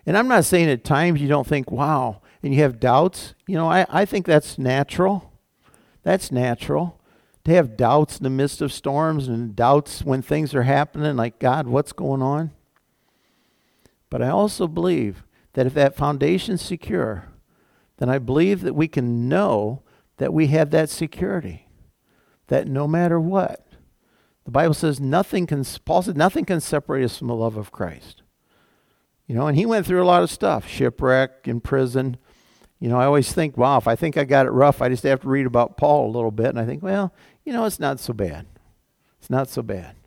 And 0.07 0.17
I'm 0.17 0.27
not 0.27 0.43
saying 0.43 0.71
at 0.71 0.83
times 0.83 1.21
you 1.21 1.27
don't 1.27 1.45
think, 1.45 1.69
wow, 1.69 2.23
and 2.41 2.51
you 2.51 2.63
have 2.63 2.79
doubts. 2.79 3.35
You 3.45 3.57
know, 3.57 3.69
I, 3.69 3.85
I 3.89 4.05
think 4.05 4.25
that's 4.25 4.57
natural. 4.57 5.31
That's 6.01 6.31
natural. 6.31 6.99
To 7.45 7.51
have 7.51 7.77
doubts 7.77 8.17
in 8.17 8.23
the 8.23 8.31
midst 8.31 8.59
of 8.59 8.73
storms 8.73 9.27
and 9.27 9.55
doubts 9.55 10.03
when 10.03 10.23
things 10.23 10.55
are 10.55 10.63
happening, 10.63 11.15
like, 11.15 11.37
God, 11.37 11.67
what's 11.67 11.93
going 11.93 12.23
on? 12.23 12.49
But 14.09 14.23
I 14.23 14.29
also 14.29 14.67
believe 14.67 15.23
that 15.59 15.67
if 15.67 15.73
that 15.73 15.93
foundation's 15.93 16.61
secure, 16.61 17.25
then 17.97 18.07
I 18.07 18.17
believe 18.17 18.61
that 18.61 18.75
we 18.75 18.87
can 18.87 19.27
know 19.27 19.83
that 20.15 20.33
we 20.33 20.47
have 20.47 20.69
that 20.69 20.89
security. 20.89 21.67
That 22.47 22.65
no 22.65 22.87
matter 22.87 23.19
what, 23.19 23.67
the 24.45 24.51
Bible 24.51 24.73
says 24.73 25.01
nothing 25.01 25.45
can, 25.45 25.65
Paul 25.83 26.03
said, 26.03 26.15
nothing 26.15 26.45
can 26.45 26.61
separate 26.61 27.03
us 27.03 27.17
from 27.17 27.27
the 27.27 27.35
love 27.35 27.57
of 27.57 27.73
Christ. 27.73 28.23
You 29.27 29.35
know, 29.35 29.47
and 29.47 29.57
he 29.57 29.65
went 29.65 29.85
through 29.85 30.01
a 30.01 30.07
lot 30.07 30.23
of 30.23 30.31
stuff 30.31 30.65
shipwreck, 30.65 31.45
in 31.45 31.59
prison. 31.59 32.15
You 32.79 32.87
know, 32.87 32.97
I 32.97 33.03
always 33.03 33.33
think, 33.33 33.57
wow, 33.57 33.77
if 33.79 33.85
I 33.85 33.97
think 33.97 34.15
I 34.15 34.23
got 34.23 34.45
it 34.45 34.51
rough, 34.51 34.81
I 34.81 34.87
just 34.87 35.03
have 35.03 35.19
to 35.23 35.27
read 35.27 35.45
about 35.45 35.75
Paul 35.75 36.09
a 36.09 36.15
little 36.15 36.31
bit. 36.31 36.47
And 36.47 36.59
I 36.59 36.65
think, 36.65 36.81
well, 36.81 37.13
you 37.43 37.51
know, 37.51 37.65
it's 37.65 37.81
not 37.81 37.99
so 37.99 38.13
bad. 38.13 38.45
It's 39.19 39.29
not 39.29 39.49
so 39.49 39.61
bad. 39.61 39.97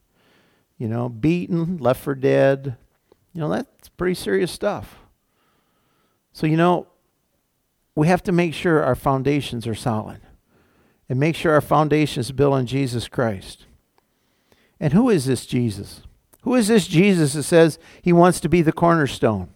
You 0.78 0.88
know, 0.88 1.10
beaten, 1.10 1.76
left 1.76 2.00
for 2.00 2.14
dead. 2.14 2.78
You 3.34 3.42
know, 3.42 3.50
that's 3.50 3.90
pretty 3.90 4.14
serious 4.14 4.50
stuff. 4.50 5.00
So, 6.32 6.46
you 6.46 6.56
know, 6.56 6.86
we 7.94 8.08
have 8.08 8.22
to 8.24 8.32
make 8.32 8.54
sure 8.54 8.82
our 8.82 8.94
foundations 8.94 9.66
are 9.66 9.74
solid 9.74 10.20
and 11.08 11.20
make 11.20 11.36
sure 11.36 11.52
our 11.52 11.60
foundation 11.60 12.20
is 12.20 12.32
built 12.32 12.54
on 12.54 12.66
Jesus 12.66 13.08
Christ. 13.08 13.66
And 14.80 14.92
who 14.92 15.10
is 15.10 15.26
this 15.26 15.46
Jesus? 15.46 16.02
Who 16.42 16.54
is 16.54 16.68
this 16.68 16.88
Jesus 16.88 17.34
that 17.34 17.42
says 17.44 17.78
he 18.00 18.12
wants 18.12 18.40
to 18.40 18.48
be 18.48 18.62
the 18.62 18.72
cornerstone? 18.72 19.50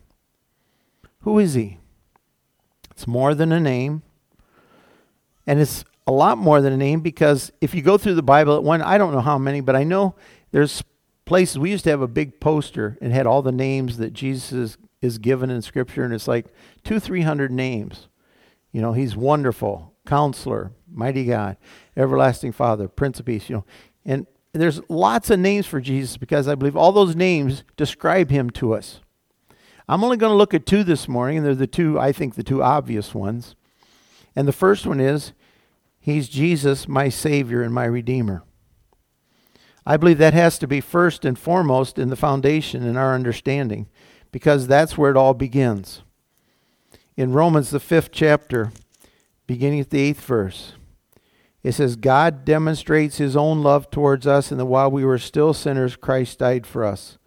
Who 1.21 1.39
is 1.39 1.55
he? 1.55 1.79
It's 2.91 3.07
more 3.07 3.35
than 3.35 3.53
a 3.53 3.61
name. 3.61 4.03
And 5.47 5.61
it's 5.61 5.85
a 6.07 6.13
lot 6.13 6.39
more 6.39 6.61
than 6.61 6.73
a 6.73 6.77
name 6.77 7.01
because 7.01 7.53
if 7.61 7.75
you 7.75 7.83
go 7.83 7.99
through 7.99 8.15
the 8.15 8.23
Bible 8.23 8.57
at 8.57 8.63
one, 8.63 8.83
I 8.83 8.99
don't 8.99 9.13
know 9.13 9.21
how 9.21 9.39
many, 9.39 9.61
but 9.61 9.75
I 9.75 9.83
know 9.83 10.15
there's 10.53 10.85
places. 11.27 11.59
We 11.59 11.71
used 11.71 11.85
to 11.85 11.91
have 11.91 12.01
a 12.01 12.09
big 12.09 12.41
poster 12.41 12.97
and 13.03 13.13
had 13.13 13.27
all 13.27 13.43
the 13.43 13.53
names 13.53 13.99
that 13.99 14.13
Jesus 14.13 14.79
is, 15.03 15.19
given 15.19 15.51
in 15.51 15.63
Scripture, 15.63 16.03
and 16.03 16.13
it's 16.13 16.27
like 16.27 16.47
two, 16.83 16.99
three 16.99 17.23
hundred 17.23 17.53
names. 17.53 18.09
You 18.73 18.81
know, 18.81 18.93
he's 18.93 19.15
wonderful, 19.15 19.95
counselor, 20.07 20.73
mighty 20.91 21.25
God, 21.27 21.59
everlasting 21.97 22.53
Father, 22.53 22.89
Prince 22.89 23.21
of 23.21 23.27
Peace, 23.27 23.49
you 23.49 23.57
know. 23.57 23.65
And 24.05 24.27
there's 24.53 24.81
lots 24.89 25.31
of 25.31 25.39
names 25.39 25.67
for 25.67 25.81
Jesus 25.81 26.17
because 26.17 26.49
I 26.49 26.55
believe 26.55 26.77
all 26.77 26.93
those 26.93 27.15
names 27.15 27.63
describe 27.77 28.31
him 28.31 28.51
to 28.51 28.75
us. 28.75 29.01
I'm 29.89 30.03
only 30.03 30.17
going 30.17 30.33
to 30.33 30.37
look 30.37 30.55
at 30.55 30.67
two 30.67 30.83
this 30.83 31.07
morning, 31.07 31.39
and 31.39 31.47
they're 31.47 31.55
the 31.55 31.67
two, 31.69 32.01
I 32.01 32.11
think, 32.11 32.35
the 32.35 32.43
two 32.43 32.63
obvious 32.63 33.15
ones. 33.15 33.55
And 34.35 34.49
the 34.49 34.53
first 34.53 34.87
one 34.87 35.01
is 35.01 35.33
He's 35.99 36.29
Jesus, 36.29 36.87
my 36.87 37.09
Savior 37.09 37.63
and 37.63 37.75
my 37.75 37.85
Redeemer. 37.85 38.45
I 39.87 39.97
believe 39.97 40.19
that 40.19 40.35
has 40.35 40.59
to 40.59 40.67
be 40.67 40.81
first 40.81 41.25
and 41.25 41.39
foremost 41.39 41.99
in 41.99 42.11
the 42.11 42.17
foundation 42.17 42.83
in 42.83 42.97
our 42.97 43.15
understanding 43.15 43.87
because 44.33 44.67
that's 44.67 44.99
where 44.99 45.11
it 45.11 45.17
all 45.17 45.35
begins 45.35 46.03
in 47.17 47.33
Romans, 47.33 47.71
the 47.71 47.81
fifth 47.81 48.13
chapter, 48.13 48.73
beginning 49.47 49.81
at 49.81 49.91
the 49.91 50.01
eighth 50.01 50.21
verse. 50.21 50.75
It 51.63 51.73
says, 51.73 51.97
God 51.97 52.45
demonstrates 52.45 53.17
his 53.17 53.37
own 53.37 53.63
love 53.63 53.91
towards 53.91 54.27
us, 54.27 54.51
and 54.51 54.61
that 54.61 54.67
while 54.67 54.91
we 54.91 55.05
were 55.05 55.19
still 55.19 55.55
sinners, 55.55 55.97
Christ 55.97 56.39
died 56.39 56.67
for 56.67 56.85
us. 56.85 57.19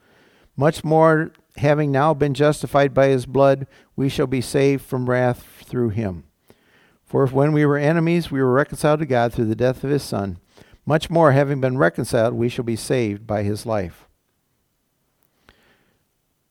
Much 0.56 0.84
more, 0.84 1.32
having 1.58 1.92
now 1.92 2.14
been 2.14 2.34
justified 2.34 2.94
by 2.94 3.08
his 3.08 3.26
blood, 3.26 3.68
we 3.96 4.08
shall 4.08 4.28
be 4.28 4.42
saved 4.42 4.84
from 4.84 5.10
wrath 5.10 5.64
through 5.66 5.90
him. 5.90 6.24
For 7.04 7.24
if 7.24 7.34
when 7.34 7.52
we 7.52 7.66
were 7.66 7.78
enemies, 7.78 8.30
we 8.30 8.40
were 8.40 8.54
reconciled 8.54 9.00
to 9.00 9.06
God 9.06 9.34
through 9.34 9.46
the 9.46 9.56
death 9.56 9.84
of 9.84 9.90
his 9.90 10.04
Son, 10.04 10.38
much 10.90 11.08
more, 11.08 11.34
having 11.34 11.62
been 11.62 11.78
reconciled, 11.78 12.34
we 12.34 12.50
shall 12.50 12.66
be 12.66 12.76
saved 12.76 13.28
by 13.28 13.44
his 13.44 13.64
life. 13.64 14.08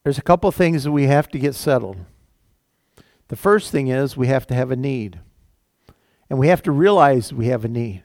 There's 0.04 0.16
a 0.16 0.23
couple 0.23 0.52
things 0.52 0.85
that 0.85 0.92
we 0.92 1.09
have 1.09 1.28
to 1.30 1.40
get 1.40 1.57
settled. 1.57 1.97
The 3.26 3.35
first 3.35 3.73
thing 3.73 3.88
is 3.88 4.16
we 4.16 4.28
have 4.28 4.47
to 4.47 4.54
have 4.54 4.71
a 4.71 4.76
need. 4.76 5.18
And 6.30 6.38
we 6.38 6.47
have 6.47 6.62
to 6.62 6.71
realize 6.71 7.33
we 7.33 7.49
have 7.49 7.64
a 7.64 7.68
need. 7.68 8.04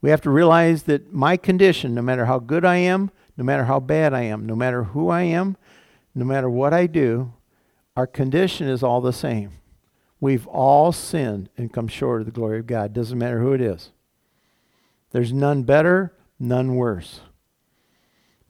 We 0.00 0.10
have 0.10 0.20
to 0.22 0.30
realize 0.30 0.82
that 0.82 1.12
my 1.12 1.36
condition, 1.36 1.94
no 1.94 2.02
matter 2.02 2.24
how 2.24 2.40
good 2.40 2.64
I 2.64 2.78
am, 2.78 3.12
no 3.36 3.44
matter 3.44 3.66
how 3.66 3.78
bad 3.78 4.12
I 4.12 4.22
am, 4.22 4.46
no 4.46 4.56
matter 4.56 4.82
who 4.82 5.10
I 5.10 5.22
am, 5.22 5.56
no 6.12 6.24
matter 6.24 6.50
what 6.50 6.74
I 6.74 6.88
do, 6.88 7.34
our 7.96 8.08
condition 8.08 8.66
is 8.66 8.82
all 8.82 9.00
the 9.00 9.12
same. 9.12 9.52
We've 10.18 10.48
all 10.48 10.90
sinned 10.90 11.50
and 11.56 11.72
come 11.72 11.86
short 11.86 12.22
of 12.22 12.26
the 12.26 12.32
glory 12.32 12.58
of 12.58 12.66
God. 12.66 12.92
Doesn't 12.92 13.16
matter 13.16 13.38
who 13.40 13.52
it 13.52 13.60
is. 13.60 13.92
There's 15.10 15.32
none 15.32 15.62
better, 15.62 16.14
none 16.38 16.74
worse. 16.74 17.20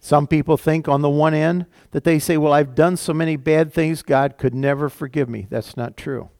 Some 0.00 0.26
people 0.26 0.56
think 0.56 0.88
on 0.88 1.02
the 1.02 1.10
one 1.10 1.34
end 1.34 1.66
that 1.90 2.04
they 2.04 2.18
say, 2.18 2.36
Well, 2.36 2.52
I've 2.52 2.74
done 2.74 2.96
so 2.96 3.12
many 3.12 3.36
bad 3.36 3.72
things, 3.72 4.02
God 4.02 4.38
could 4.38 4.54
never 4.54 4.88
forgive 4.88 5.28
me. 5.28 5.46
That's 5.50 5.76
not 5.76 5.96
true. 5.96 6.30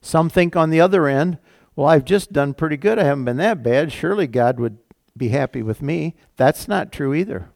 Some 0.00 0.28
think 0.28 0.54
on 0.54 0.70
the 0.70 0.80
other 0.80 1.06
end, 1.06 1.38
Well, 1.74 1.86
I've 1.86 2.04
just 2.04 2.32
done 2.32 2.54
pretty 2.54 2.76
good. 2.76 2.98
I 2.98 3.04
haven't 3.04 3.24
been 3.24 3.38
that 3.38 3.62
bad. 3.62 3.92
Surely 3.92 4.26
God 4.26 4.60
would 4.60 4.78
be 5.16 5.28
happy 5.28 5.62
with 5.62 5.82
me. 5.82 6.14
That's 6.36 6.68
not 6.68 6.92
true 6.92 7.14
either. 7.14 7.50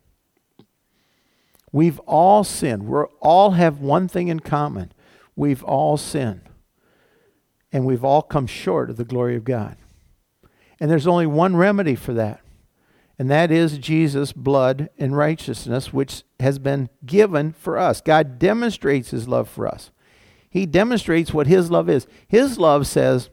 We've 1.71 2.01
all 2.01 2.45
sinned. 2.45 2.87
We 2.87 3.01
all 3.21 3.53
have 3.53 3.81
one 3.81 4.09
thing 4.09 4.29
in 4.29 4.41
common. 4.41 4.93
We've 5.35 5.65
all 5.65 5.97
sinned. 5.97 6.43
And 7.73 7.87
we've 7.87 8.05
all 8.05 8.21
come 8.21 8.47
short 8.47 8.91
of 8.91 8.97
the 8.97 9.05
glory 9.05 9.37
of 9.37 9.45
God. 9.45 9.77
And 10.81 10.91
there's 10.91 11.07
only 11.07 11.27
one 11.27 11.57
remedy 11.57 11.95
for 11.95 12.13
that 12.15 12.43
and 13.23 13.31
that 13.31 13.53
is 13.53 13.79
Jesus' 13.79 14.33
blood 14.33 14.91
and 14.99 15.17
righteousness, 15.17 15.93
which 15.93 16.25
has 16.41 16.59
been 16.59 16.89
given 17.07 17.53
for 17.53 17.79
us. 17.79 18.01
God 18.01 18.39
demonstrates 18.39 19.11
his 19.11 19.29
love 19.29 19.49
for 19.49 19.69
us. 19.69 19.93
He 20.51 20.67
demonstrates 20.67 21.33
what 21.33 21.47
his 21.47 21.71
love 21.71 21.89
is. 21.89 22.09
His 22.27 22.59
love 22.59 22.85
says, 22.87 23.31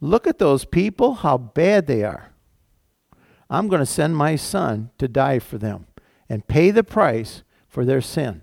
Look 0.00 0.26
at 0.26 0.38
those 0.38 0.64
people, 0.64 1.14
how 1.14 1.38
bad 1.38 1.86
they 1.86 2.02
are. 2.02 2.32
I'm 3.48 3.68
going 3.68 3.78
to 3.78 3.86
send 3.86 4.16
my 4.16 4.34
son 4.34 4.90
to 4.98 5.06
die 5.06 5.38
for 5.38 5.56
them 5.56 5.86
and 6.28 6.48
pay 6.48 6.72
the 6.72 6.82
price 6.82 7.44
for 7.68 7.84
their 7.84 8.00
sin. 8.00 8.42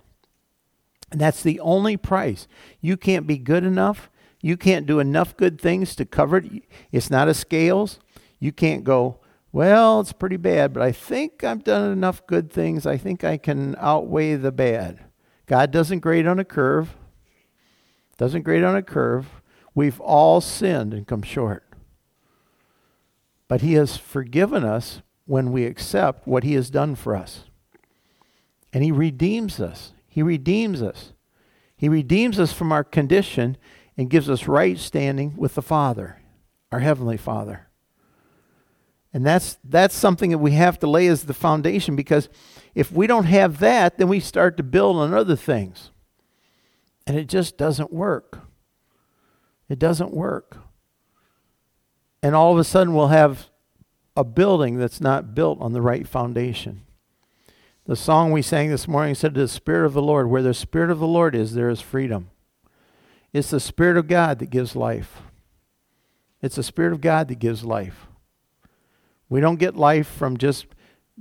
And 1.12 1.20
that's 1.20 1.44
the 1.44 1.60
only 1.60 1.98
price. 1.98 2.48
You 2.80 2.96
can't 2.96 3.28
be 3.28 3.38
good 3.38 3.66
enough. 3.66 4.10
You 4.42 4.56
can't 4.56 4.86
do 4.86 5.00
enough 5.00 5.36
good 5.36 5.60
things 5.60 5.94
to 5.98 6.06
cover 6.06 6.38
it. 6.38 6.64
It's 6.94 7.12
not 7.12 7.28
a 7.28 7.34
scales. 7.34 8.00
You 8.40 8.52
can't 8.52 8.84
go, 8.84 9.20
well, 9.52 10.02
it's 10.02 10.12
pretty 10.12 10.38
bad, 10.38 10.74
but 10.74 10.84
I 10.84 10.92
think 10.92 11.44
I've 11.44 11.64
done 11.64 11.92
enough 11.92 12.28
good 12.28 12.52
things. 12.52 12.86
I 12.86 12.98
think 12.98 13.24
I 13.24 13.38
can 13.38 13.76
outweigh 13.80 14.36
the 14.36 14.52
bad. 14.52 15.00
God 15.46 15.72
doesn't 15.72 16.00
grade 16.00 16.28
on 16.28 16.40
a 16.40 16.44
curve. 16.46 16.96
Doesn't 18.18 18.42
grade 18.42 18.64
on 18.64 18.76
a 18.76 18.84
curve. 18.84 19.42
We've 19.74 20.00
all 20.02 20.42
sinned 20.42 20.94
and 20.94 21.08
come 21.08 21.22
short. 21.22 21.64
But 23.48 23.62
He 23.62 23.74
has 23.74 23.96
forgiven 23.98 24.64
us 24.64 25.02
when 25.26 25.52
we 25.52 25.66
accept 25.66 26.28
what 26.28 26.44
He 26.44 26.54
has 26.56 26.70
done 26.70 26.96
for 26.96 27.16
us. 27.16 27.46
And 28.74 28.84
He 28.84 28.92
redeems 28.92 29.60
us. 29.62 29.94
He 30.08 30.22
redeems 30.22 30.82
us. 30.82 31.14
He 31.78 31.90
redeems 31.90 32.40
us 32.40 32.54
from 32.54 32.72
our 32.72 32.84
condition 32.84 33.58
and 33.98 34.10
gives 34.10 34.30
us 34.30 34.48
right 34.48 34.78
standing 34.78 35.36
with 35.38 35.56
the 35.56 35.62
Father, 35.62 36.22
our 36.72 36.80
Heavenly 36.80 37.18
Father. 37.18 37.65
And 39.16 39.26
that's 39.26 39.58
that's 39.64 39.96
something 39.96 40.32
that 40.32 40.40
we 40.40 40.52
have 40.52 40.78
to 40.80 40.88
lay 40.88 41.08
as 41.08 41.24
the 41.24 41.34
foundation 41.34 41.96
because 41.96 42.28
if 42.76 42.92
we 42.92 43.08
don't 43.08 43.24
have 43.24 43.60
that, 43.60 43.98
then 43.98 44.10
we 44.10 44.20
start 44.20 44.58
to 44.58 44.64
build 44.64 44.98
on 44.98 45.14
other 45.14 45.38
things. 45.38 45.92
And 47.08 47.18
it 47.18 47.30
just 47.30 47.58
doesn't 47.58 47.94
work. 47.94 48.40
It 49.70 49.80
doesn't 49.80 50.14
work. 50.14 50.58
And 52.22 52.36
all 52.36 52.52
of 52.52 52.60
a 52.60 52.66
sudden 52.66 52.94
we'll 52.94 53.08
have 53.08 53.48
a 54.18 54.26
building 54.26 54.80
that's 54.80 55.00
not 55.00 55.34
built 55.34 55.62
on 55.62 55.72
the 55.72 55.82
right 55.82 56.06
foundation. 56.06 56.82
The 57.86 57.96
song 57.96 58.34
we 58.34 58.42
sang 58.42 58.70
this 58.70 58.86
morning 58.86 59.16
said, 59.16 59.34
The 59.34 59.48
Spirit 59.48 59.86
of 59.86 59.94
the 59.94 60.02
Lord, 60.02 60.30
where 60.30 60.44
the 60.44 60.54
Spirit 60.54 60.92
of 60.92 61.00
the 61.00 61.08
Lord 61.08 61.36
is, 61.36 61.54
there 61.54 61.70
is 61.70 61.80
freedom. 61.80 62.32
It's 63.32 63.52
the 63.52 63.62
Spirit 63.62 63.96
of 63.96 64.10
God 64.10 64.40
that 64.40 64.50
gives 64.50 64.76
life. 64.76 65.22
It's 66.42 66.58
the 66.58 66.64
Spirit 66.64 66.92
of 66.92 67.00
God 67.00 67.30
that 67.30 67.40
gives 67.40 67.64
life. 67.64 68.08
We 69.30 69.40
don't 69.40 69.60
get 69.60 69.76
life 69.76 70.08
from 70.08 70.38
just 70.38 70.68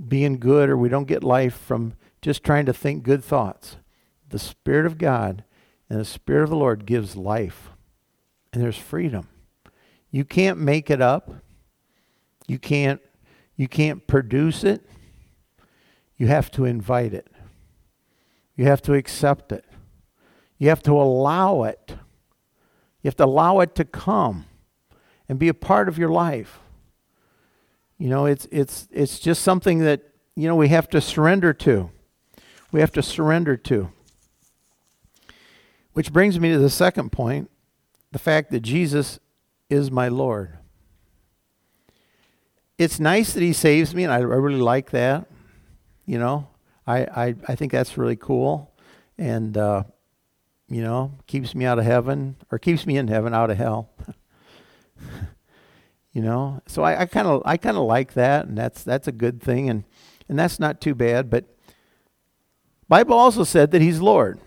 being 0.08 0.38
good, 0.38 0.68
or 0.68 0.76
we 0.76 0.88
don't 0.88 1.06
get 1.06 1.24
life 1.24 1.54
from 1.54 1.94
just 2.20 2.42
trying 2.42 2.66
to 2.66 2.72
think 2.72 3.02
good 3.02 3.22
thoughts. 3.24 3.76
The 4.28 4.38
Spirit 4.38 4.86
of 4.86 4.98
God 4.98 5.44
and 5.88 6.00
the 6.00 6.04
Spirit 6.04 6.44
of 6.44 6.50
the 6.50 6.56
Lord 6.56 6.86
gives 6.86 7.16
life, 7.16 7.70
and 8.52 8.62
there's 8.62 8.76
freedom. 8.76 9.28
You 10.10 10.24
can't 10.24 10.58
make 10.58 10.90
it 10.90 11.00
up. 11.00 11.34
You 12.46 12.58
can't 12.58 13.00
you 13.56 13.68
can't 13.68 14.06
produce 14.06 14.64
it. 14.64 14.88
You 16.16 16.26
have 16.26 16.50
to 16.52 16.64
invite 16.64 17.14
it. 17.14 17.28
You 18.56 18.64
have 18.66 18.82
to 18.82 18.94
accept 18.94 19.52
it. 19.52 19.64
You 20.58 20.68
have 20.68 20.82
to 20.84 20.92
allow 20.92 21.64
it. 21.64 21.96
You 23.02 23.08
have 23.08 23.16
to 23.16 23.24
allow 23.24 23.60
it 23.60 23.74
to 23.76 23.84
come 23.84 24.46
and 25.28 25.38
be 25.38 25.48
a 25.48 25.54
part 25.54 25.88
of 25.88 25.98
your 25.98 26.08
life. 26.08 26.60
You 28.04 28.10
know, 28.10 28.26
it's 28.26 28.46
it's 28.52 28.86
it's 28.90 29.18
just 29.18 29.40
something 29.42 29.78
that, 29.78 30.02
you 30.36 30.46
know, 30.46 30.56
we 30.56 30.68
have 30.68 30.90
to 30.90 31.00
surrender 31.00 31.54
to. 31.54 31.90
We 32.70 32.80
have 32.80 32.92
to 32.92 33.02
surrender 33.02 33.56
to. 33.56 33.92
Which 35.94 36.12
brings 36.12 36.38
me 36.38 36.52
to 36.52 36.58
the 36.58 36.68
second 36.68 37.12
point, 37.12 37.50
the 38.12 38.18
fact 38.18 38.50
that 38.50 38.60
Jesus 38.60 39.20
is 39.70 39.90
my 39.90 40.08
Lord. 40.08 40.58
It's 42.76 43.00
nice 43.00 43.32
that 43.32 43.42
he 43.42 43.54
saves 43.54 43.94
me, 43.94 44.04
and 44.04 44.12
I, 44.12 44.16
I 44.16 44.20
really 44.20 44.60
like 44.60 44.90
that. 44.90 45.26
You 46.04 46.18
know, 46.18 46.48
I, 46.86 47.04
I, 47.04 47.34
I 47.48 47.54
think 47.54 47.72
that's 47.72 47.96
really 47.96 48.16
cool. 48.16 48.70
And, 49.16 49.56
uh, 49.56 49.84
you 50.68 50.82
know, 50.82 51.12
keeps 51.26 51.54
me 51.54 51.64
out 51.64 51.78
of 51.78 51.86
heaven, 51.86 52.36
or 52.52 52.58
keeps 52.58 52.84
me 52.84 52.98
in 52.98 53.08
heaven, 53.08 53.32
out 53.32 53.48
of 53.48 53.56
hell. 53.56 53.88
you 56.14 56.22
know, 56.22 56.62
so 56.66 56.84
I 56.84 57.06
kind 57.06 57.26
of 57.26 57.42
I 57.44 57.56
kind 57.56 57.76
of 57.76 57.82
like 57.82 58.14
that, 58.14 58.46
and 58.46 58.56
that's 58.56 58.84
that's 58.84 59.08
a 59.08 59.12
good 59.12 59.42
thing, 59.42 59.68
and 59.68 59.82
and 60.28 60.38
that's 60.38 60.60
not 60.60 60.80
too 60.80 60.94
bad. 60.94 61.28
But 61.28 61.44
Bible 62.88 63.18
also 63.18 63.42
said 63.42 63.72
that 63.72 63.82
He's 63.82 64.00
Lord, 64.00 64.38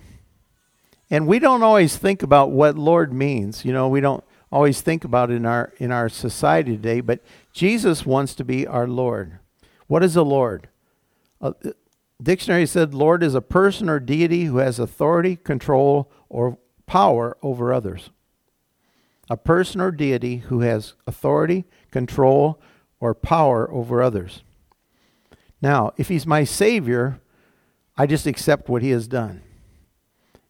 and 1.09 1.27
we 1.27 1.39
don't 1.39 1.63
always 1.63 1.97
think 1.97 2.23
about 2.23 2.51
what 2.51 2.77
Lord 2.77 3.11
means. 3.11 3.65
You 3.65 3.73
know, 3.73 3.89
we 3.89 3.99
don't 3.99 4.23
always 4.49 4.79
think 4.79 5.03
about 5.03 5.29
it 5.29 5.33
in 5.33 5.45
our 5.45 5.73
in 5.77 5.91
our 5.91 6.07
society 6.07 6.77
today. 6.77 7.01
But 7.01 7.19
Jesus 7.51 8.05
wants 8.05 8.33
to 8.35 8.45
be 8.45 8.65
our 8.65 8.87
Lord. 8.87 9.39
What 9.87 10.05
is 10.05 10.15
a 10.15 10.23
Lord? 10.23 10.69
Uh, 11.41 11.51
dictionary 12.23 12.65
said 12.65 12.93
Lord 12.93 13.23
is 13.23 13.35
a 13.35 13.41
person 13.41 13.89
or 13.89 13.99
deity 13.99 14.45
who 14.45 14.57
has 14.59 14.79
authority, 14.79 15.35
control, 15.35 16.09
or 16.29 16.59
power 16.85 17.37
over 17.43 17.73
others. 17.73 18.09
A 19.29 19.37
person 19.37 19.81
or 19.81 19.91
deity 19.91 20.37
who 20.37 20.61
has 20.61 20.93
authority, 21.05 21.65
control, 21.91 22.61
or 22.99 23.13
power 23.13 23.69
over 23.71 24.01
others. 24.01 24.41
Now, 25.61 25.91
if 25.97 26.07
he's 26.07 26.25
my 26.25 26.43
Savior, 26.43 27.19
I 27.97 28.05
just 28.05 28.27
accept 28.27 28.69
what 28.69 28.81
he 28.81 28.91
has 28.91 29.07
done. 29.07 29.41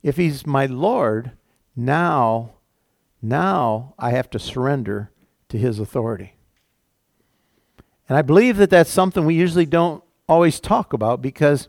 If 0.04 0.18
he's 0.18 0.46
my 0.46 0.66
Lord, 0.66 1.32
now, 1.76 2.52
now 3.22 3.94
I 3.98 4.12
have 4.12 4.30
to 4.32 4.40
surrender 4.40 5.12
to 5.50 5.58
his 5.58 5.80
authority. 5.80 6.36
And 8.10 8.18
I 8.18 8.22
believe 8.22 8.58
that 8.58 8.70
that's 8.70 8.90
something 8.90 9.26
we 9.26 9.36
usually 9.36 9.66
don't 9.66 10.04
always 10.28 10.60
talk 10.60 10.94
about 10.94 11.22
because 11.22 11.68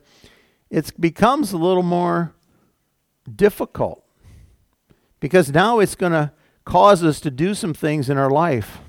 it 0.71 0.93
becomes 1.01 1.53
a 1.53 1.59
little 1.59 1.83
more 1.83 2.35
difficult. 3.35 4.05
Because 5.21 5.51
now 5.51 5.81
it's 5.81 5.95
going 5.95 6.13
to 6.13 6.33
cause 6.69 7.03
us 7.03 7.19
to 7.19 7.31
do 7.31 7.55
some 7.55 7.73
things 7.73 8.11
in 8.11 8.19
our 8.19 8.29
life, 8.29 8.81